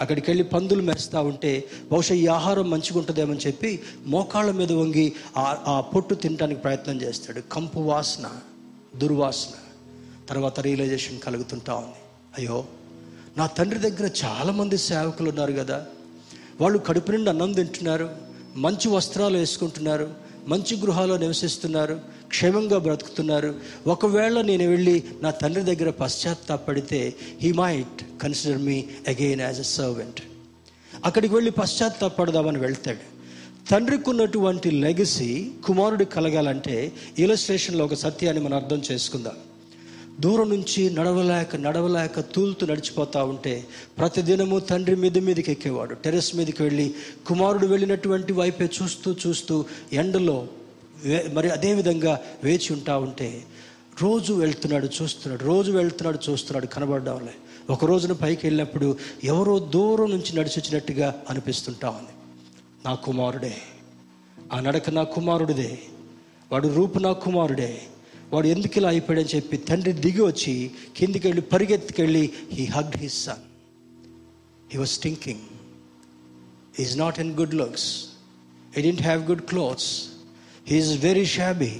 [0.00, 5.84] అక్కడికి వెళ్ళి పందులు మెరుస్తూ ఉంటే బహుశా ఈ ఆహారం మంచిగా ఉంటుందేమని చెప్పి మోకాళ్ళ మీద వంగి ఆ
[5.94, 7.40] పొట్టు తినడానికి ప్రయత్నం చేస్తాడు.
[7.40, 8.30] కంపు వాసన
[8.96, 9.52] దుర్వాసన
[10.28, 12.00] తర్వాత రియలైజేషన్ కలుగుతుంటా ఉంది.
[12.38, 12.64] అయ్యో
[13.38, 15.86] నా తండ్రి దగ్గర చాలామంది సేవకులు ఉన్నారు కదా.
[16.60, 18.10] వాళ్ళు కడుపు నిండి అన్నం తింటున్నారు
[18.56, 20.14] మంచి వస్త్రాలు వేసుకుంటున్నారు
[20.46, 23.54] మంచి గృహాల్లో నివసిస్తున్నారు క్షేమంగా బ్రతుకుతున్నారు.
[23.86, 30.20] ఒకవేళ నేను వెళ్ళి నా తండ్రి దగ్గర పశ్చాత్తాపడితే he might consider me again as a servant
[31.04, 33.20] అక్కడికి వెళ్ళి పశ్చాత్తాపడదామని వెళ్తాడు.
[33.70, 39.32] తండ్రికి ఉన్నటువంటి లెగసీ కుమారుడు కలగాలంటే ఇలస్ట్రేషన్లో ఒక సత్యాన్ని మనం అర్థం చేసుకుందాం.
[40.20, 43.64] దూరం నుంచి నడవలేక నడవలేక తూలుతూ నడిచిపోతూ ఉంటే
[43.98, 45.94] ప్రతిదినము తండ్రి మీద మీదకి ఎక్కేవాడు.
[45.94, 46.94] టెరెస్ మీదకి వెళ్ళి
[47.26, 50.46] కుమారుడు వెళ్ళినటువంటి వైపే చూస్తూ చూస్తూ ఎండలో
[51.32, 53.42] మరి అదేవిధంగా వేచి ఉంటా ఉంటే
[54.02, 57.34] రోజు వెళ్తున్నాడు చూస్తున్నాడు రోజు వెళ్తున్నాడు చూస్తున్నాడు కనబడడంలే
[57.70, 62.14] ఒక రోజున పైకి వెళ్ళినప్పుడు ఎవరో దూరం నుంచి నడిచి వచ్చినట్టుగా అనిపిస్తుంటా ఉంది.
[62.86, 63.54] నా కుమారుడే
[64.52, 65.78] ఆ నడక నా కుమారుడిదే
[66.52, 67.82] వాడు రూపు నా కుమారుడే
[68.32, 70.54] వాడు ఎందుకు ఇలా అయిపోయాడని చెప్పి తండ్రి దిగి వచ్చి
[70.96, 73.44] కిందికి వెళ్ళి పరిగెత్తుకెళ్ళి he hug his son
[74.70, 75.44] he was thinking
[76.80, 77.88] is not in good looks
[78.76, 79.90] I didn't have good clothes
[80.66, 81.72] he's very shabby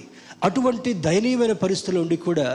[0.42, 2.46] అటువంటి దయనీయమైన పరిస్థితులు ఉండి కూడా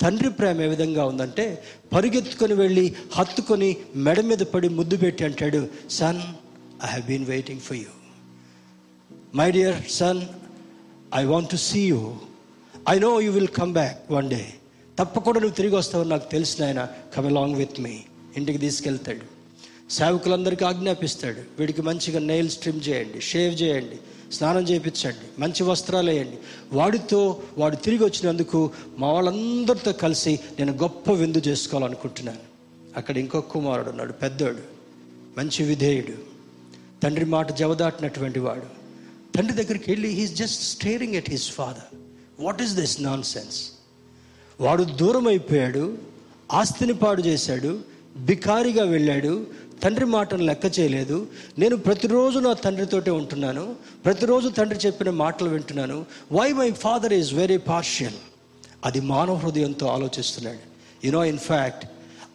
[0.00, 1.46] తండ్రి ప్రేమ ఏ విధంగా ఉందంటే
[1.94, 2.84] పరిగెత్తుకొని వెళ్ళి
[3.14, 3.70] హత్తుకొని
[4.06, 6.20] మెడ మీద పడి ముద్దు పెట్టి అంటాడు son
[6.84, 7.90] I have been waiting for you
[9.34, 10.20] my dear son
[11.14, 12.00] I want to see you
[12.90, 14.52] I know you will come back one day
[14.98, 18.00] తప్పకుండా నువ్వు తిరిగి వస్తావు నాకు తెలిసిన ఆయన కమ్ అలాంగ్ విత్ మీ
[18.36, 19.20] ఇంటికి తీసుకెళ్తాడు.
[19.92, 21.40] సేవకులందరికీ ఆజ్ఞాపిస్తాడు.
[21.58, 23.98] వీడికి మంచిగా నెయిల్ స్ట్రిమ్ చేయండి షేవ్ చేయండి
[24.32, 26.38] స్నానం చేయించండి మంచి వస్త్రాలు వేయండి.
[26.72, 32.38] వాడితో వాడు తిరిగి వచ్చినందుకు మా వాళ్ళందరితో కలిసి నేను గొప్ప విందు చేసుకోవాలనుకుంటున్నాను.
[32.96, 34.58] అక్కడ ఇంకొక కుమారుడు ఉన్నాడు పెద్దోడు
[35.38, 36.12] మంచి విధేయుడు.
[37.02, 38.66] తండ్రి మాట జవదాటినటువంటి వాడు.
[39.36, 42.01] తండ్రి దగ్గరికి వెళ్ళి he's just staring at his father
[42.40, 43.70] what is this nonsense
[44.60, 45.98] వాడు దూరం అయిపోయాడు
[46.52, 47.80] ఆస్తిని పాడు చేశాడు
[48.16, 49.46] బికారిగా వెళ్ళాడు
[49.82, 51.26] తండ్రి మాటను లెక్క చేయలేదు.
[51.58, 56.06] నేను ప్రతిరోజు నా తండ్రితోటే ఉంటున్నాను ప్రతిరోజు తండ్రి చెప్పిన మాటలు వింటున్నాను.
[56.32, 58.14] Why my father is very partial
[58.84, 60.58] అది మానవ హృదయంతో ఆలోచిస్తున్నాడు.
[61.06, 61.86] యునో ఇన్ ఫ్యాక్ట్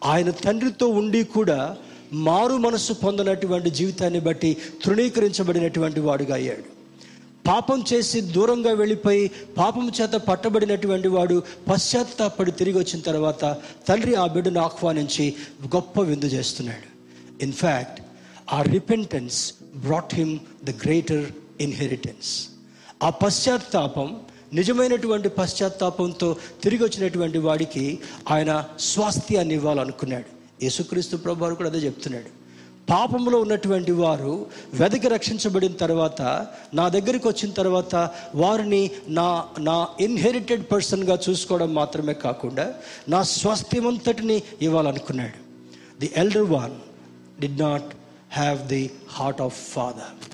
[0.04, 1.76] ఆయన తండ్రితో ఉండి కూడా
[2.12, 6.77] మారు మనస్సు పొందినటువంటి జీవితాన్ని బట్టి తృణీకరించబడినటువంటి వాడుగా అయ్యాడు.
[7.48, 13.56] పాపం చేసి దూరంగా వెళ్ళిపోయి పాపం చేత పట్టబడినటువంటి వాడు పశ్చాత్తాపడి తిరిగి వచ్చిన తర్వాత
[13.88, 15.34] తండ్రి ఆ బిడ్డను ఆహ్వానించి
[15.64, 16.88] గొప్ప విందు చేస్తున్నాడు.
[17.42, 18.00] ఇన్ఫ్యాక్ట్
[18.52, 22.48] ఆ repentance brought him the greater inheritance
[23.02, 24.20] ఆ పశ్చాత్తాపం
[24.52, 27.98] నిజమైనటువంటి పశ్చాత్తాపంతో తిరిగి వచ్చినటువంటి వాడికి
[28.30, 30.28] ఆయన స్వాస్థ్యాన్ని ఇవ్వాలనుకున్నాడు.
[30.64, 32.37] యేసుక్రీస్తు ప్రభు కూడా అదే చెప్తున్నాడు.
[32.90, 41.18] పాపంలో ఉన్నటువంటి వారు వెదకి రక్షించబడిన తర్వాత నా దగ్గరికి వచ్చిన తర్వాత వారిని నా నా ఇన్హెరిటెడ్ పర్సన్గా
[41.30, 42.74] చూసుకోవడం మాత్రమే కాకుండా
[43.08, 45.38] నా స్వాస్థ్యమంతటిని ఇవ్వాలనుకున్నాడు.
[46.00, 46.74] The elder one
[47.40, 47.94] did not
[48.32, 50.30] have the heart of father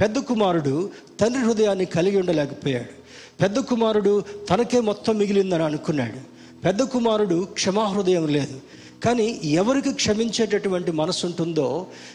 [0.00, 2.92] పెద్ద కుమారుడు తండ్రి హృదయాన్ని కలిగి ఉండలేకపోయాడు.
[3.42, 6.36] పెద్ద కుమారుడు తనకే మొత్తం మిగిలిందని అనుకున్నాడు.
[6.60, 8.60] పెద్ద కుమారుడు క్షమాహృదయం లేదు.
[9.02, 11.66] కానీ ఎవరికి క్షమించేటటువంటి మనసు ఉంటుందో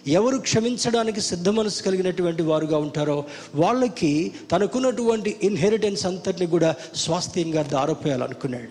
[0.07, 3.17] ఎవరు క్షమించడానికి సిద్ధ మనసు కలిగినటువంటి వారుగా ఉంటారో
[3.55, 4.11] వాళ్ళకి
[4.51, 8.69] తనకున్నటువంటి ఇన్హెరిటెన్స్ అంతటిని కూడా స్వాస్థ్యంగా దారపోయాలనుకున్నాడు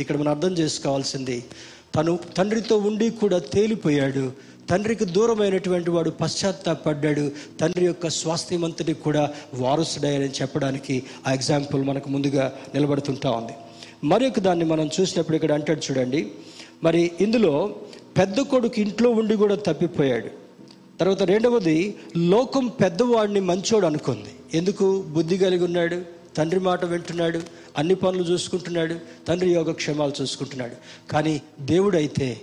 [0.00, 1.44] ఇక్కడ మనం అర్థం చేసుకోవాల్సింది
[1.96, 4.24] తను తండ్రితో ఉండి కూడా తేలిపోయాడు
[4.70, 7.24] తండ్రికి దూరమైనటువంటి వాడు పశ్చాత్తాపడ్డాడు
[7.60, 9.22] తండ్రి యొక్క స్వాస్థ్యమంతటి కూడా
[9.54, 13.54] వారసుడయ్యాడని చెప్పడానికి ఆ ఎగ్జాంపుల్ మనకు ముందుగా నిలబడుతుంటా ఉంది.
[14.04, 16.20] మరి దాన్ని మనం చూసినప్పుడు ఇక్కడ అంటాడు చూడండి
[16.84, 17.76] మరి ఇందులో
[18.18, 20.28] పెద్ద కొడుకు ఇంట్లో ఉండి కూడా తప్పిపోయాడు.
[21.00, 24.58] తర్వాత రెండవది లోకం పెద్దవాడిని మంచోడు అనుకుంది.
[24.58, 25.02] ఎందుకు?
[25.02, 26.02] బుద్ధి కలిగి ఉన్నాడు
[26.36, 27.40] తండ్రి మాట వింటున్నాడు
[27.78, 28.94] అన్ని పనులు చూసుకుంటున్నాడు
[29.28, 31.10] తండ్రి యోగక్షేమాలు చూసుకుంటున్నాడు.
[31.12, 32.40] కానీ దేవుడైతే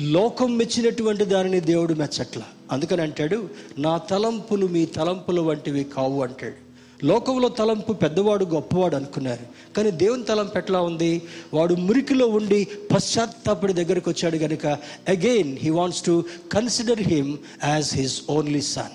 [0.00, 2.42] లోకం మెచ్చినటువంటి దానిని దేవుడు మెచ్చట్ల.
[2.72, 3.48] అందుకని అంటాడు
[3.78, 6.63] నా తలంపులు మీ తలంపులు వంటివి కావు అంటాడు.
[7.04, 9.74] లోకంలో తలంపు పెద్దవాడు గొప్పవాడు అనుకున్నారు.
[9.74, 11.22] కానీ దేవుని తలంపు ఎట్లా ఉంది?
[11.54, 14.66] వాడు మురికిలో ఉండి పశ్చాత్తాపడి దగ్గరికి వచ్చాడు కనుక
[15.08, 18.94] again he wants to consider him as his only son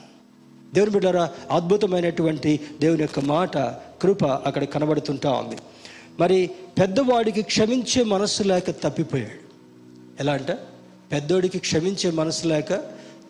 [0.76, 3.58] దేవుని బిడ్డారా అద్భుతమైనటువంటి దేవుని యొక్క మాట
[4.02, 5.58] కృప అక్కడ కనబడుతుంటా ఉంది.
[6.20, 6.50] మరి
[6.80, 9.50] పెద్దవాడికి క్షమించే మనస్సు లేక తప్పిపోయాడు.
[10.20, 10.58] ఎలా అంటే?
[11.12, 12.74] పెద్దోడికి క్షమించే మనసు లేక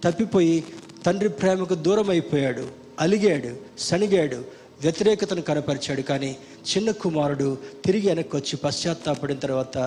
[0.04, 0.64] తప్పిపోయి
[1.06, 2.68] తండ్రి ప్రేమకు దూరం అయిపోయాడు
[3.00, 6.38] అలిగాడు సనిగాడు వ్యతిరేకతను కనపరిచాడు కానీ
[6.70, 9.78] చిన్న కుమారుడు తిరిగి వెనక్కి వచ్చి పశ్చాత్తాపడిన తర్వాత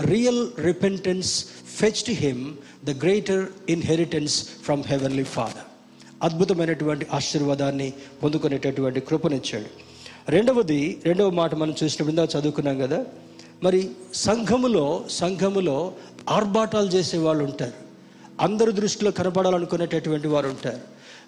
[0.00, 1.44] real repentance
[1.78, 5.66] fetched him the greater inheritance from heavenly father
[6.22, 7.92] అద్భుతమైనటువంటి ఆశీర్వాదాన్ని
[8.22, 9.70] పొందుకునేటటువంటి కృపనిచ్చాడు.
[10.28, 13.06] రెండవది రెండవ మాట మనం చూసినప్పుడు ఇందాక చదువుకున్నాం కదా
[13.62, 15.92] మరి సంఘములో సంఘములో
[16.28, 17.72] ఆర్భాటాలు చేసే వాళ్ళు ఉంటారు.
[18.40, 20.80] అందరి దృష్టిలో కనపడాలనుకునేటటువంటి వారు ఉంటారు.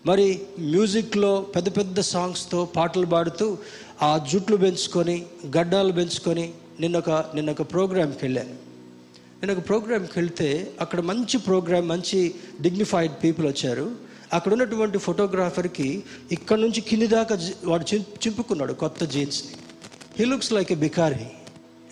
[0.07, 3.59] మరి మ్యూజిక్లో పెద్ద పెద్ద సాంగ్స్తో పాటలు పాడుతూ
[4.03, 5.27] ఆ జుట్లు పెంచుకొని
[5.57, 8.55] గడ్డాలు పెంచుకొని నిన్నొక నిన్నొక ప్రోగ్రామ్కి వెళ్ళాను.
[9.41, 13.87] నేను ఒక ప్రోగ్రామ్కి వెళ్తే అక్కడ మంచి ప్రోగ్రామ్ మంచి డిగ్నిఫైడ్ పీపుల్ వచ్చారు.
[14.33, 19.55] అక్కడ ఉన్నటువంటి ఫోటోగ్రాఫర్కి ఇక్కడ నుంచి కింది దాకా వాడు చింపుకున్నాడు కొత్త జీన్స్ని.
[20.19, 21.27] హీ లుక్స్ లైక్ ఎ బికారీ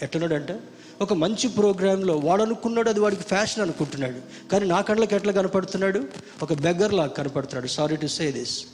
[0.03, 0.57] ఎట్లున్నాడంటే?
[1.03, 4.49] ఒక మంచి ప్రోగ్రాంలో వాడు అనుకున్నాడు అది వాడికి ఫ్యాషన్ అనుకుంటున్నాడు.
[4.53, 6.05] కానీ నా కళ్ళకి ఎట్లా కనపడుతున్నాడు?
[6.43, 7.67] ఒక బెగ్గర్ లాగా కనపడుతున్నాడు.
[7.67, 8.65] సారీ టు సే దిస్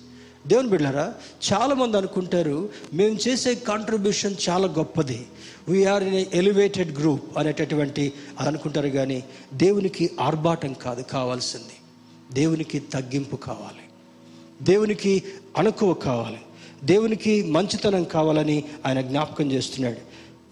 [0.47, 1.15] దేవుని బిడ్డారా
[1.53, 5.27] చాలామంది అనుకుంటారు మేము చేసే కాంట్రిబ్యూషన్ చాలా గొప్పది.
[5.69, 9.25] వీఆర్ ఇన్ ఎలివేటెడ్ గ్రూప్ అనేటటువంటి అది అనుకుంటారు కానీ
[9.55, 11.75] దేవునికి ఆర్భాటం కాదు కావాల్సింది.
[12.35, 13.83] దేవునికి తగ్గింపు కావాలి.
[14.65, 15.23] దేవునికి
[15.57, 16.39] అణకువ కావాలి.
[16.85, 19.97] దేవునికి మంచితనం కావాలని ఆయన జ్ఞాపకం చేస్తున్నాడు.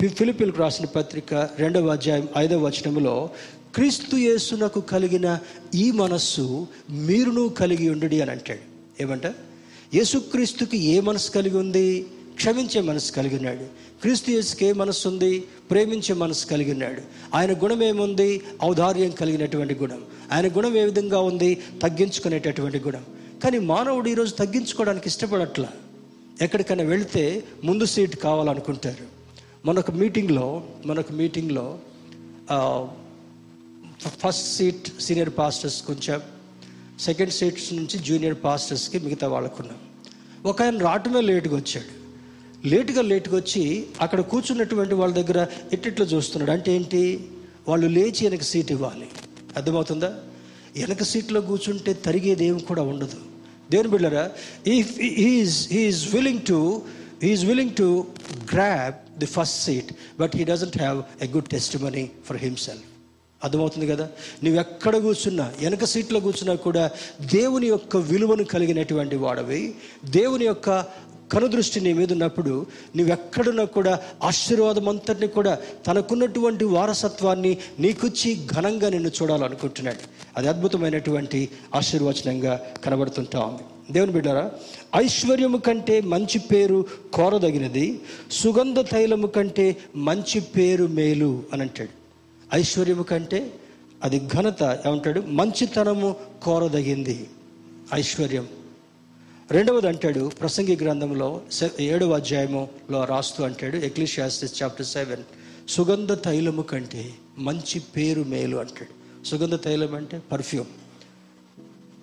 [0.09, 3.31] ఫిలిపిలకు రాసిన పత్రిక రెండవ అధ్యాయం ఐదవ వచనంలో
[3.75, 5.39] క్రీస్తు యేసునకు కలిగిన
[5.75, 8.59] ఈ మనస్సు మీరును కలిగి ఉండుడి అని అంటాడు.
[9.03, 9.27] ఏమంట?
[9.95, 12.07] యేసుక్రీస్తుకి ఏ మనసు కలిగి ఉంది?
[12.35, 13.65] క్షమించే మనసు కలిగి ఉన్నాడు.
[14.03, 15.45] క్రీస్తు యేసుకి ఏ మనసు ఉంది?
[15.71, 17.03] ప్రేమించే మనసు కలిగి ఉన్నాడు.
[17.35, 18.43] ఆయన గుణం ఏముంది?
[18.65, 20.03] ఔదార్యం కలిగినటువంటి గుణం.
[20.33, 21.55] ఆయన గుణం ఏ విధంగా ఉంది?
[21.83, 23.05] తగ్గించుకునేటటువంటి గుణం.
[23.45, 25.69] కానీ మానవుడు ఈరోజు తగ్గించుకోవడానికి ఇష్టపడట్లా.
[26.43, 29.14] ఎక్కడికైనా వెళితే ముందు సీట్ కావాలనుకుంటారు.
[29.65, 31.79] మనకు మీటింగ్లో మనకు మీటింగ్లో
[34.07, 36.21] ఫస్ట్ సీట్ సీనియర్ పాస్టర్స్ కొంచెం
[37.01, 39.77] సెకండ్ సీట్స్ నుంచి జూనియర్ పాస్టర్స్కి మిగతా వాళ్ళకున్నాం
[40.45, 42.05] ఒక ఆయన రావటమే లేటుగా వచ్చాడు.
[42.69, 46.51] లేటుగా లేటుగా వచ్చి అక్కడ కూర్చున్నటువంటి వాళ్ళ దగ్గర ఎట్టిట్లో చూస్తున్నాడు?
[46.51, 47.29] అంటే ఏంటి?
[47.69, 49.09] వాళ్ళు లేచి వెనక సీట్ ఇవ్వాలి.
[49.57, 50.19] అర్థమవుతుందా?
[50.77, 53.17] వెనక సీట్లో కూర్చుంటే తరిగేది ఏమి కూడా ఉండదు.
[53.71, 54.31] దేవుని బిళ్ళరా
[54.67, 56.83] if he's he's willing to
[57.23, 58.07] he's willing to
[58.53, 61.49] grab the first seat but he doesn't have a good
[61.83, 62.83] testimony for himself
[63.45, 64.09] అర్థమవుతుంది కదా?
[64.45, 66.91] నువ్వు ఎక్కడ కూర్చున్నా వెనక సీట్లో కూర్చున్నా కూడా
[67.21, 69.75] దేవుని యొక్క విలువను కలిగినటువంటి వాడవి.
[70.05, 70.87] దేవుని యొక్క
[71.33, 79.99] కనుదృష్టి నీ మీద ఉన్నప్పుడు నువ్వెక్కడున్నా కూడా ఆశీర్వాదం అంతటిని కూడా తనకున్నటువంటి వారసత్వాన్ని నీకుచ్చి ఘనంగా నిన్ను చూడాలనుకుంటున్నాడు.
[80.37, 83.63] అది అద్భుతమైనటువంటి ఆశీర్వచనంగా కనబడుతుంటా ఉంది.
[83.91, 84.51] దేవుని బిడ్డారా
[84.97, 91.91] ఐశ్వర్యము కంటే మంచి పేరు కోరదగినది సుగంధ తైలము కంటే మంచి పేరు మేలు అని అంటాడు.
[92.55, 93.53] ఐశ్వర్యము కంటే
[94.03, 95.21] అది ఘనత ఏమంటాడు?
[95.21, 97.27] మంచితనము కోరదగింది
[97.95, 98.49] ఐశ్వర్యం.
[99.51, 105.23] రెండవది అంటాడు ప్రసంగి గ్రంథంలో సె- ఏడవ అధ్యాయములో రాస్తూ అంటాడు ఎక్లిషియాస్టిస్ చాప్టర్ సెవెన్
[105.69, 109.25] సుగంధ తైలము కంటే మంచి పేరు మేలు అంటాడు.
[109.25, 110.84] సుగంధ తైలం అంటే పర్ఫ్యూమ్.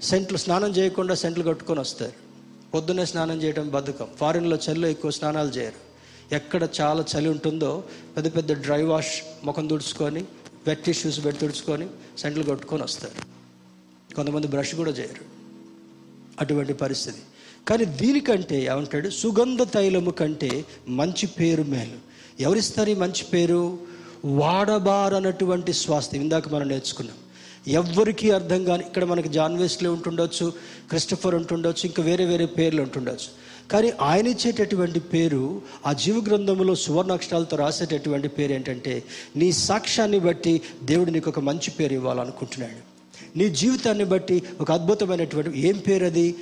[0.02, 2.14] సెంట్లు స్నానం చేయకుండా సెంట్లు కట్టుకొని వస్తారు.
[2.74, 4.08] పొద్దున్నే స్నానం చేయడం బద్ధకం.
[4.18, 5.92] ఫారిన్లో చలిలో ఎక్కువ స్నానాలు చేయరు.
[6.36, 7.84] ఎక్కడ చాలా చలి ఉంటుందో
[8.18, 10.26] పెద్ద పెద్ద డ్రై వాష్ ముఖం తుడుచుకొని
[10.68, 11.88] వెట్ టిష్యూస్ పెట్టి తుడుచుకొని
[12.18, 13.32] సెంట్లు కట్టుకొని వస్తారు.
[14.16, 15.26] కొంతమంది బ్రష్ కూడా చేయరు.
[16.42, 17.18] అటువంటి పరిస్థితి.
[17.68, 19.10] కానీ దీనికంటే ఏమంటాడు?
[19.10, 21.98] సుగంధ తైలము కంటే మంచి పేరు మేలు.
[22.40, 23.80] ఎవరిస్తారు ఈ మంచి పేరు?
[24.26, 26.22] వాడబారనటువంటి స్వాస్థ్యం.
[26.22, 27.18] ఇందాక మనం నేర్చుకున్నాం.
[27.68, 30.54] ఎవ్వరికీ అర్థం కాని ఇక్కడ మనకి జాన్ వెస్లీ ఉంటుండొచ్చు
[30.90, 33.42] క్రిస్టఫర్ ఉంటుండొచ్చు ఇంకా వేరే వేరే పేర్లు ఉంటుండొచ్చు.
[33.72, 39.04] కానీ ఆయన ఇచ్చేటటువంటి పేరు ఆ జీవ గ్రంథంలో సువర్ణాక్షరాలతో రాసేటటువంటి పేరు ఏంటంటే
[39.36, 42.92] నీ సాక్ష్యాన్ని బట్టి దేవుడు నీకు ఒక మంచి పేరు ఇవ్వాలనుకుంటున్నాడు.
[43.38, 46.36] నీ జీవితాన్ని బట్టి ఒక అద్భుతమైనటువంటి ఏం పేరు అది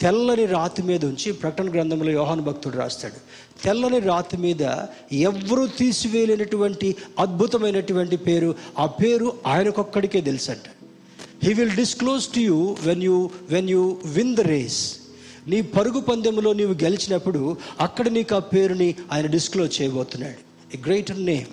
[0.00, 3.18] తెల్లని రాతి మీద ఉంచి ప్రకటన గ్రంథంలో యోహాను భక్తుడు రాస్తాడు.
[3.64, 4.62] తెల్లని రాతి మీద
[5.12, 10.66] ఎవ్వరూ తీసివేయలేనటువంటి అద్భుతమైనటువంటి పేరు ఆ పేరు ఆయనకొక్కడికే తెలుసంట.
[11.44, 14.80] He will disclose to you when you when you win the race
[15.48, 20.40] నీ పరుగు పందెంలో నీవు గెలిచినప్పుడు అక్కడ నీకు ఆ పేరుని ఆయన డిస్క్లోజ్ చేయబోతున్నాడు.
[20.76, 21.52] ఎ గ్రేటర్ నేమ్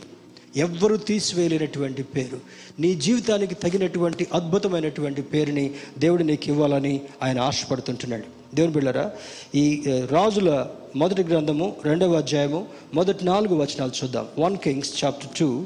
[0.56, 2.40] ఎవ్వరూ తీసివేయలేనటువంటి పేరు.
[2.80, 8.56] నీ జీవితానికి తగినటువంటి అద్భుతమైనటువంటి పేరుని దేవుడు నీకు ఇవ్వాలని ఆయన ఆశపడుతుంటున్నాడు.
[8.56, 9.12] దేవుని బిళ్ళరా
[9.56, 14.28] ఈ రాజుల మొదటి గ్రంథము రెండవ అధ్యాయము మొదటి నాలుగు వచనాలు చూద్దాం.
[14.40, 15.66] వన్ కింగ్స్ చాప్టర్ టూ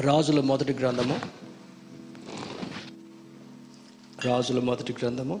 [0.00, 1.20] రాజుల మొదటి గ్రంథము.
[4.24, 5.40] రాజుల మొదటి గ్రంథము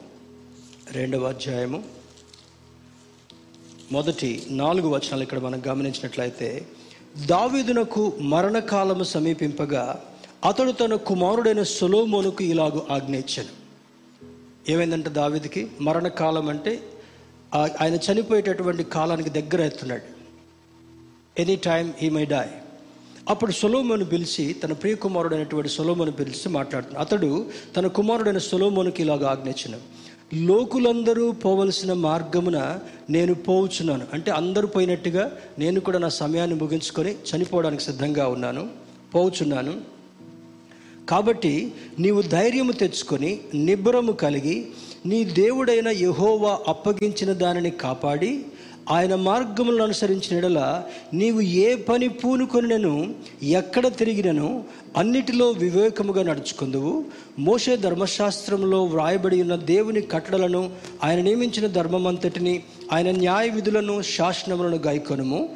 [0.92, 1.84] రెండవ అధ్యాయము.
[3.92, 6.66] మొదటి నాలుగు వచనాలు ఇక్కడ మనం గమనించినట్లయితే
[7.24, 10.02] దావీదునకు మరణకాలము సమీపింపగా
[10.44, 13.48] అతడు తన కుమారుడైన సొలోమోనుకు ఇలాగు ఆజ్ఞయించాను
[14.72, 16.82] ఏమైందంటే దావీదుకి మరణకాలం అంటే
[17.54, 20.02] ఆ- ఆయన చనిపోయేటటువంటి కాలానికి దగ్గర ఎత్తున్నాడు.
[21.40, 22.44] Any time he may die.
[23.28, 27.06] అప్పుడు సొలోమోను పిలిచి తన ప్రియ కుమారుడైనటువంటి సొలోమోను పిలిచి మాట్లాడుతున్నాడు.
[27.06, 27.46] అతడు
[27.76, 29.80] తన కుమారుడైన సొలోమోనుకి ఇలాగ ఆజ్ఞయించిన
[30.34, 32.78] లోకులందరూ పోవలసిన మార్గమున
[33.10, 34.06] నేను పోవుచున్నాను.
[34.12, 38.68] అంటే అందరూ పోయినట్టుగా నేను కూడా నా సమయాన్ని ముగించుకొని చనిపోవడానికి సిద్ధంగా ఉన్నాను
[39.14, 39.80] పోవుచున్నాను.
[41.08, 44.66] కాబట్టి నీవు ధైర్యము తెచ్చుకొని నిబ్బరము కలిగి
[45.06, 48.44] నీ దేవుడైన యహోవా అప్పగించిన దానిని కాపాడి
[48.90, 50.82] ఆయన మార్గములను అనుసరించిన ఎడల
[51.14, 54.64] నీవు ఏ పని పూనుకొనినను ఎక్కడ తిరిగినను
[54.96, 57.04] అన్నిటిలో వివేకముగా నడుచుకుందువు.
[57.38, 60.70] మోషే ధర్మశాస్త్రంలో వ్రాయబడి ఉన్న దేవుని కట్టడలను
[61.04, 62.62] ఆయన నియమించిన ధర్మమంతటిని
[62.92, 65.48] ఆయన న్యాయ విధులను శాసనములను గాయకొనుము.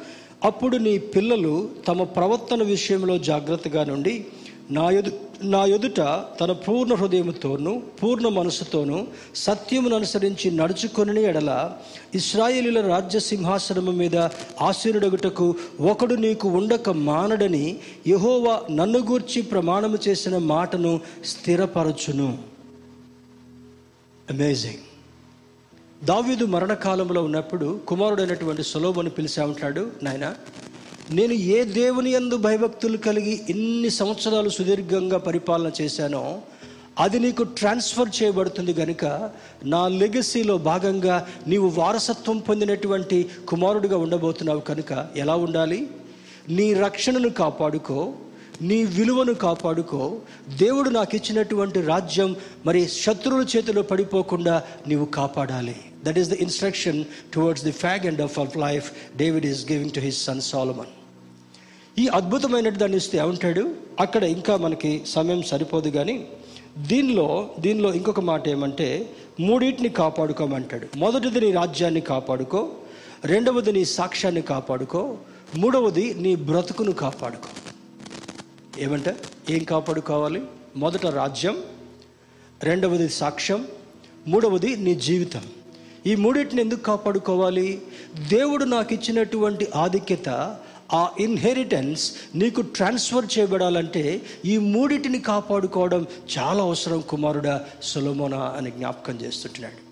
[0.43, 4.25] అప్పుడు నీ పిల్లలు తమ ప్రవర్తన విషయంలో జాగ్రత్తగా నుండి
[4.69, 5.11] నా ఎదు
[5.43, 6.01] నా ఎదుట
[6.41, 9.05] తన పూర్ణ హృదయముతోనూ పూర్ణ మనసుతోనూ
[9.35, 11.75] సత్యమును అనుసరించి నడుచుకొని ఎడల
[12.15, 14.17] ఇస్రాయేలీల రాజ్య సింహాసనము మీద
[14.61, 22.37] ఆశీనుడగుటకు ఒకడు నీకు ఉండక మానడని యహోవా నన్ను గూర్చి ప్రమాణము చేసిన మాటను స్థిరపరచును.
[24.29, 24.83] అమేజింగ్
[26.05, 30.35] దావీదు మరణకాలంలో ఉన్నప్పుడు కుమారుడైనటువంటి సులోభను పిలిచి ఉంటాడు నాయన
[31.09, 36.41] నేను ఏ దేవుని యందు భయభక్తులు కలిగి ఇన్ని సంవత్సరాలు సుదీర్ఘంగా పరిపాలన చేశానో
[36.99, 39.31] అది నీకు ట్రాన్స్ఫర్ చేయబడుతుంది కనుక
[39.65, 45.87] నా లెగసీలో భాగంగా నీవు వారసత్వం పొందినటువంటి కుమారుడిగా ఉండబోతున్నావు కనుక ఎలా ఉండాలి?
[46.49, 48.13] నీ రక్షణను కాపాడుకో.
[48.61, 50.19] నీ విలువను కాపాడుకో.
[50.57, 52.35] దేవుడు నాకు ఇచ్చినటువంటి రాజ్యం
[52.65, 55.75] మరి శత్రువుల చేతిలో పడిపోకుండా నీవు కాపాడాలి.
[56.03, 59.99] That is the instruction towards the fag end of of life David is giving to
[59.99, 60.91] his son Solomon
[61.99, 63.75] ఈ అద్భుతమైన దాన్ని ఇస్తే ఏమంటాడు?
[63.99, 66.27] అక్కడ ఇంకా మనకి సమయం సరిపోదు కానీ
[66.77, 70.87] దీనిలో దీనిలో ఇంకొక మాట ఏమంటే మూడింటిని కాపాడుకోమంటాడు.
[70.95, 72.69] మొదటిది నీ రాజ్యాన్ని కాపాడుకో.
[73.25, 75.17] రెండవది నీ సాక్ష్యాన్ని కాపాడుకో.
[75.55, 77.70] మూడవది నీ బ్రతుకును కాపాడుకో.
[78.77, 79.17] ఏమంటే
[79.49, 80.41] ఏం కాపాడుకోవాలి
[80.75, 81.63] మొదట రాజ్యం
[82.63, 83.67] రెండవది సాక్ష్యం
[84.27, 85.41] మూడవది నీ జీవితం.
[86.05, 87.81] ఈ మూడింటిని ఎందుకు కాపాడుకోవాలి?
[88.27, 90.57] దేవుడు నాకు ఇచ్చినటువంటి ఆధిక్యత
[90.93, 96.07] ఆ ఇన్హెరిటెన్స్ నీకు ట్రాన్స్ఫర్ చేయబడాలంటే ఈ మూడింటిని కాపాడుకోవడం
[96.37, 99.91] చాలా అవసరం కుమారుడా సొలోమోనా అని జ్ఞాపకం చేస్తుంటున్నాడు.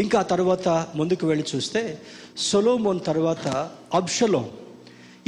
[0.00, 1.98] ఇంకా తర్వాత ముందుకు వెళ్ళి చూస్తే
[2.38, 4.50] సొలోమోన్ తర్వాత అబ్షలోం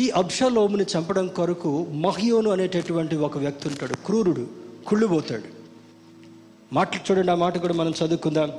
[0.02, 1.70] ఈ అబ్షలోముని చంపడం కొరకు
[2.04, 3.94] మహియోను అనేటటువంటి ఒక వ్యక్తి ఉంటాడు.
[4.06, 4.44] క్రూరుడు
[4.88, 5.48] కుళ్ళిపోతాడు
[6.76, 8.50] మాటలు చూడండి ఆ మాట కూడా మనం చదువుకుందాం.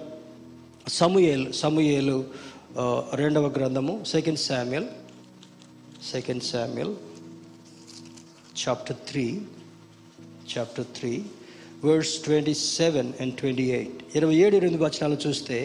[0.99, 2.17] సమూయేలు సమూయేలు
[3.21, 4.87] రెండవ గ్రంథము second Samuel
[6.11, 6.93] second Samuel
[8.61, 9.25] chapter three
[10.53, 11.13] chapter three
[11.85, 15.57] words twenty seven and twenty eight ఇరవై ఏడు ఎనిమిది వచనాలు చూస్తే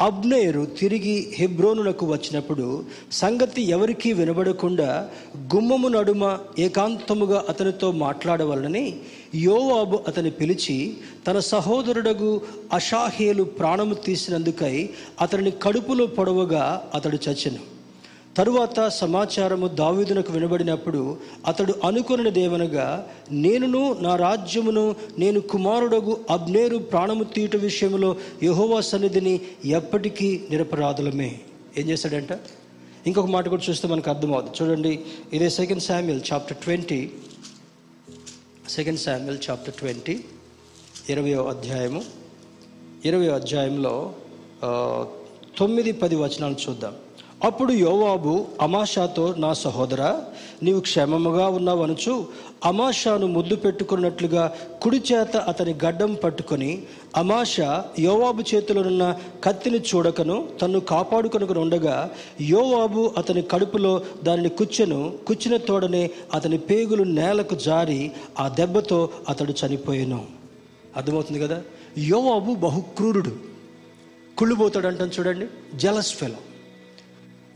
[0.00, 5.10] అబ్నేరు తిరిగి హెబ్రోనులకు వచ్చినప్పుడు సంగతి ఎవరికీ వినబడకుండా
[5.54, 8.96] గుమ్మము నడుమ ఏకాంతముగా అతనితో మాట్లాడవలనని
[9.34, 12.40] యోవాబు అతని పిలిచి తన సహోదరుడగు
[12.72, 14.90] అషాహేలు ప్రాణము తీసినందుకై
[15.20, 17.75] అతని కడుపులో పొడవగా అతడు చచ్చెను.
[18.36, 21.16] తరువాత సమాచారము దావీదునకు వినబడినప్పుడు
[21.46, 31.40] అతడు అనుకొనిదేమనగా నేనును నా రాజ్యమును నేను కుమారుడగు అబ్నేరు ప్రాణము తీయట విషయంలో యహోవా సన్నిధిని ఎప్పటికీ నిరపరాధులమే.
[31.78, 32.28] ఏం చేశాడంట?
[33.06, 34.62] ఇంకొక మాట కూడా చూస్తే మనకు అర్థమవుతుంది.
[34.62, 35.00] చూడండి
[35.32, 37.10] ఇదే second Samuel chapter twenty
[38.68, 40.24] second Samuel chapter twenty
[41.10, 42.04] ఇరవయో అధ్యాయము.
[43.04, 44.14] ఇరవై అధ్యాయంలో
[45.58, 46.94] తొమ్మిది పది వచనాలు చూద్దాం.
[47.46, 50.02] అప్పుడు యోవాబు అమాషాతో నా సహోదర
[50.62, 52.14] నీవు క్షేమముగా ఉన్నావనుచు
[52.64, 54.44] అమాషాను ముద్దు పెట్టుకున్నట్లుగా
[54.82, 56.70] కుడి చేత అతని గడ్డం పట్టుకొని
[57.16, 57.56] అమాష
[57.98, 61.96] యోవాబు చేతిలోనున్న కత్తిని చూడకను తన్ను కాపాడుకొనుకుని ఉండగా
[62.40, 63.92] యోవాబు అతని కడుపులో
[64.24, 68.00] దానిని కుచ్చెను కుచ్చిన తోడనే అతని పేగులు నేలకు జారి
[68.38, 70.20] ఆ దెబ్బతో అతడు చనిపోయాను.
[70.96, 71.62] అర్థమవుతుంది కదా?
[71.98, 73.34] యోవాబు బహుక్రూరుడు.
[74.38, 76.40] కుళ్ళిపోతాడు అంటాను చూడండి జలస్ ఫెలో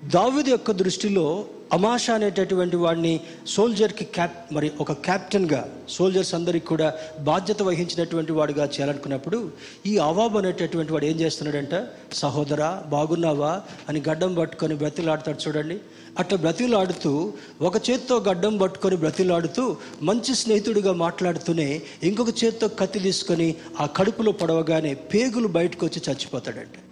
[0.04, 7.62] దావిది యొక్క దృష్టిలో అమాష అనేటటువంటి వాడిని సోల్జర్కి క్యాప్ మరి ఒక క్యాప్టెన్గా సోల్జర్స్ అందరికి కూడా బాధ్యత
[7.62, 9.50] వహించినటువంటి వాడుగా చేయాలనుకున్నప్పుడు
[9.86, 11.86] ఈ అవాబు అనేటటువంటి వాడు ఏం చేస్తున్నాడంట?
[12.12, 13.62] సహోదరా బాగున్నావా?
[13.88, 15.78] అని గడ్డం పట్టుకొని బ్రతిలాడతాడు చూడండి.
[16.18, 23.86] అట్లా బ్రతిలాడుతూ ఒక చేత్తో గడ్డం పట్టుకొని బ్రతిలాడుతూ మంచి స్నేహితుడిగా మాట్లాడుతూనే ఇంకొక చేత్తో కత్తి తీసుకొని ఆ
[23.86, 26.89] కడుపులో పడవగానే పేగులు బయటకు వచ్చి చచ్చిపోతాడంట.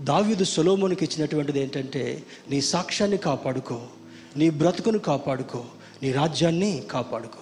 [0.00, 3.82] దావీదు సొలోమోనికి ఇచ్చినటువంటిది ఏంటంటే నీ సాక్ష్యాన్ని కాపాడుకో
[4.36, 5.64] నీ బ్రతుకును కాపాడుకో
[6.02, 7.38] నీ రాజ్యాన్ని కాపాడుకో.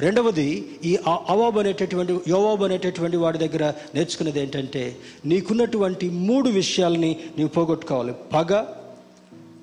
[0.00, 4.96] రెండవది ఈ అవాబ్ అవాబు అనేటటువంటి యోవాబు అనేటటువంటి వాడి దగ్గర నేర్చుకున్నది ఏంటంటే
[5.26, 8.12] నీకున్నటువంటి మూడు విషయాలని నీవు పోగొట్టుకోవాలి.
[8.12, 8.64] పగ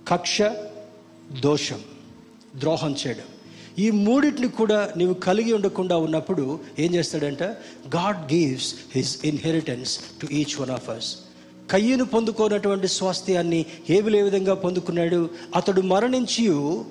[0.07, 0.41] కక్ష
[1.39, 1.79] దోషం
[2.55, 3.27] ద్రోహం చేయడం.
[3.79, 7.43] ఈ మూడింటిని కూడా నీవు కలిగి ఉండకుండా ఉన్నప్పుడు ఏం చేస్తాడంట?
[7.95, 11.15] God gives his inheritance to each one of us
[11.71, 15.29] కయ్యను పొందుకోనటువంటి స్వాస్థ్యాన్ని ఏబులు ఏ విధంగా పొందుకున్నాడు?
[15.55, 16.83] అతడు మరణించి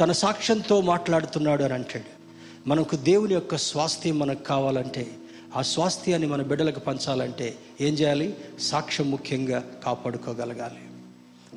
[0.00, 2.20] తన సాక్ష్యంతో మాట్లాడుతున్నాడు అని అంటాడు.
[2.68, 5.10] మనకు దేవుని యొక్క స్వాస్థ్యం మనకు కావాలంటే
[5.56, 8.36] ఆ స్వాస్థ్యాన్ని మన బిడ్డలకు పంచాలంటే ఏం చేయాలి?
[8.60, 10.80] సాక్ష్యం ముఖ్యంగా కాపాడుకోగలగాలి.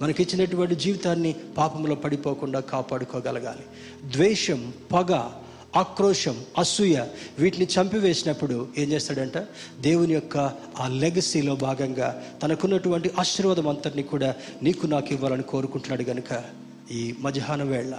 [0.02, 3.64] మనకిచ్చినటువంటి జీవితాన్ని పాపంలో పడిపోకుండా కాపాడుకోగలగాలి.
[4.12, 5.32] ద్వేషం పగ
[5.76, 7.06] ఆక్రోశం అసూయ
[7.40, 9.38] వీటిని చంపివేసినప్పుడు ఏం చేస్తాడంట?
[9.82, 10.38] దేవుని యొక్క
[10.80, 16.44] ఆ లెగసీలో భాగంగా తనకున్నటువంటి ఆశీర్వాదం అంతటిని కూడా నీకు నాకు ఇవ్వాలని కోరుకుంటున్నాడు కనుక
[16.92, 17.94] ఈ మధ్యాహ్నం వేళ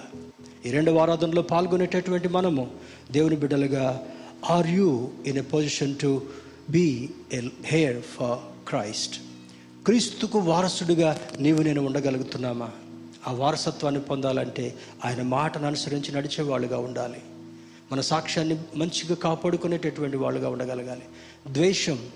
[0.67, 2.71] ఈ రెండవ ఆరాధనలో పాల్గొనేటటువంటి మనము
[3.11, 4.07] దేవుని బిడ్డలుగా
[4.51, 6.23] are you in a position to
[6.71, 9.21] be a heir for Christ
[9.85, 12.71] క్రీస్తుకు వారసుడిగా నీవు నేను ఉండగలుగుతున్నామా?
[13.29, 17.21] ఆ వారసత్వాన్ని పొందాలంటే ఆయన మాటను అనుసరించి నడిచే వాళ్ళుగా ఉండాలి.
[17.93, 21.03] మన సాక్ష్యాన్ని మంచిగా కాపాడుకునేటటువంటి వాళ్ళుగా ఉండగలగాలి.
[21.53, 22.09] ద్వేషం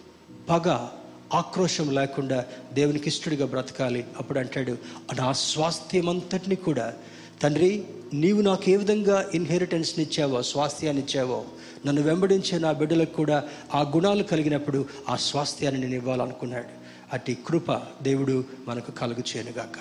[0.51, 0.89] పగ
[1.35, 4.05] ఆక్రోషం లేకుండా దేవునికి ఇష్టడిగా బ్రతకాలి.
[4.19, 4.79] అప్పుడు అంటాడు
[5.19, 6.95] నా స్వాస్థ్యం అంతటిని కూడా
[7.43, 11.45] తండ్రి నీవు నాకు ఏ విధంగా ఇన్హెరిటెన్స్ని ఇచ్చావో స్వాస్థ్యాన్ని ఇచ్చావో
[11.87, 13.45] నన్ను వెంబడించే నా బిడ్డలకు కూడా
[13.75, 16.69] ఆ గుణాలు కలిగినప్పుడు ఆ స్వాస్థ్యాన్ని నేను ఇవ్వాలనుకున్నాడు.
[17.13, 19.79] అట్టి కృప దేవుడు మనకు కలుగు చేయనుగాక.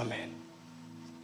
[0.00, 0.39] ఆమెన్.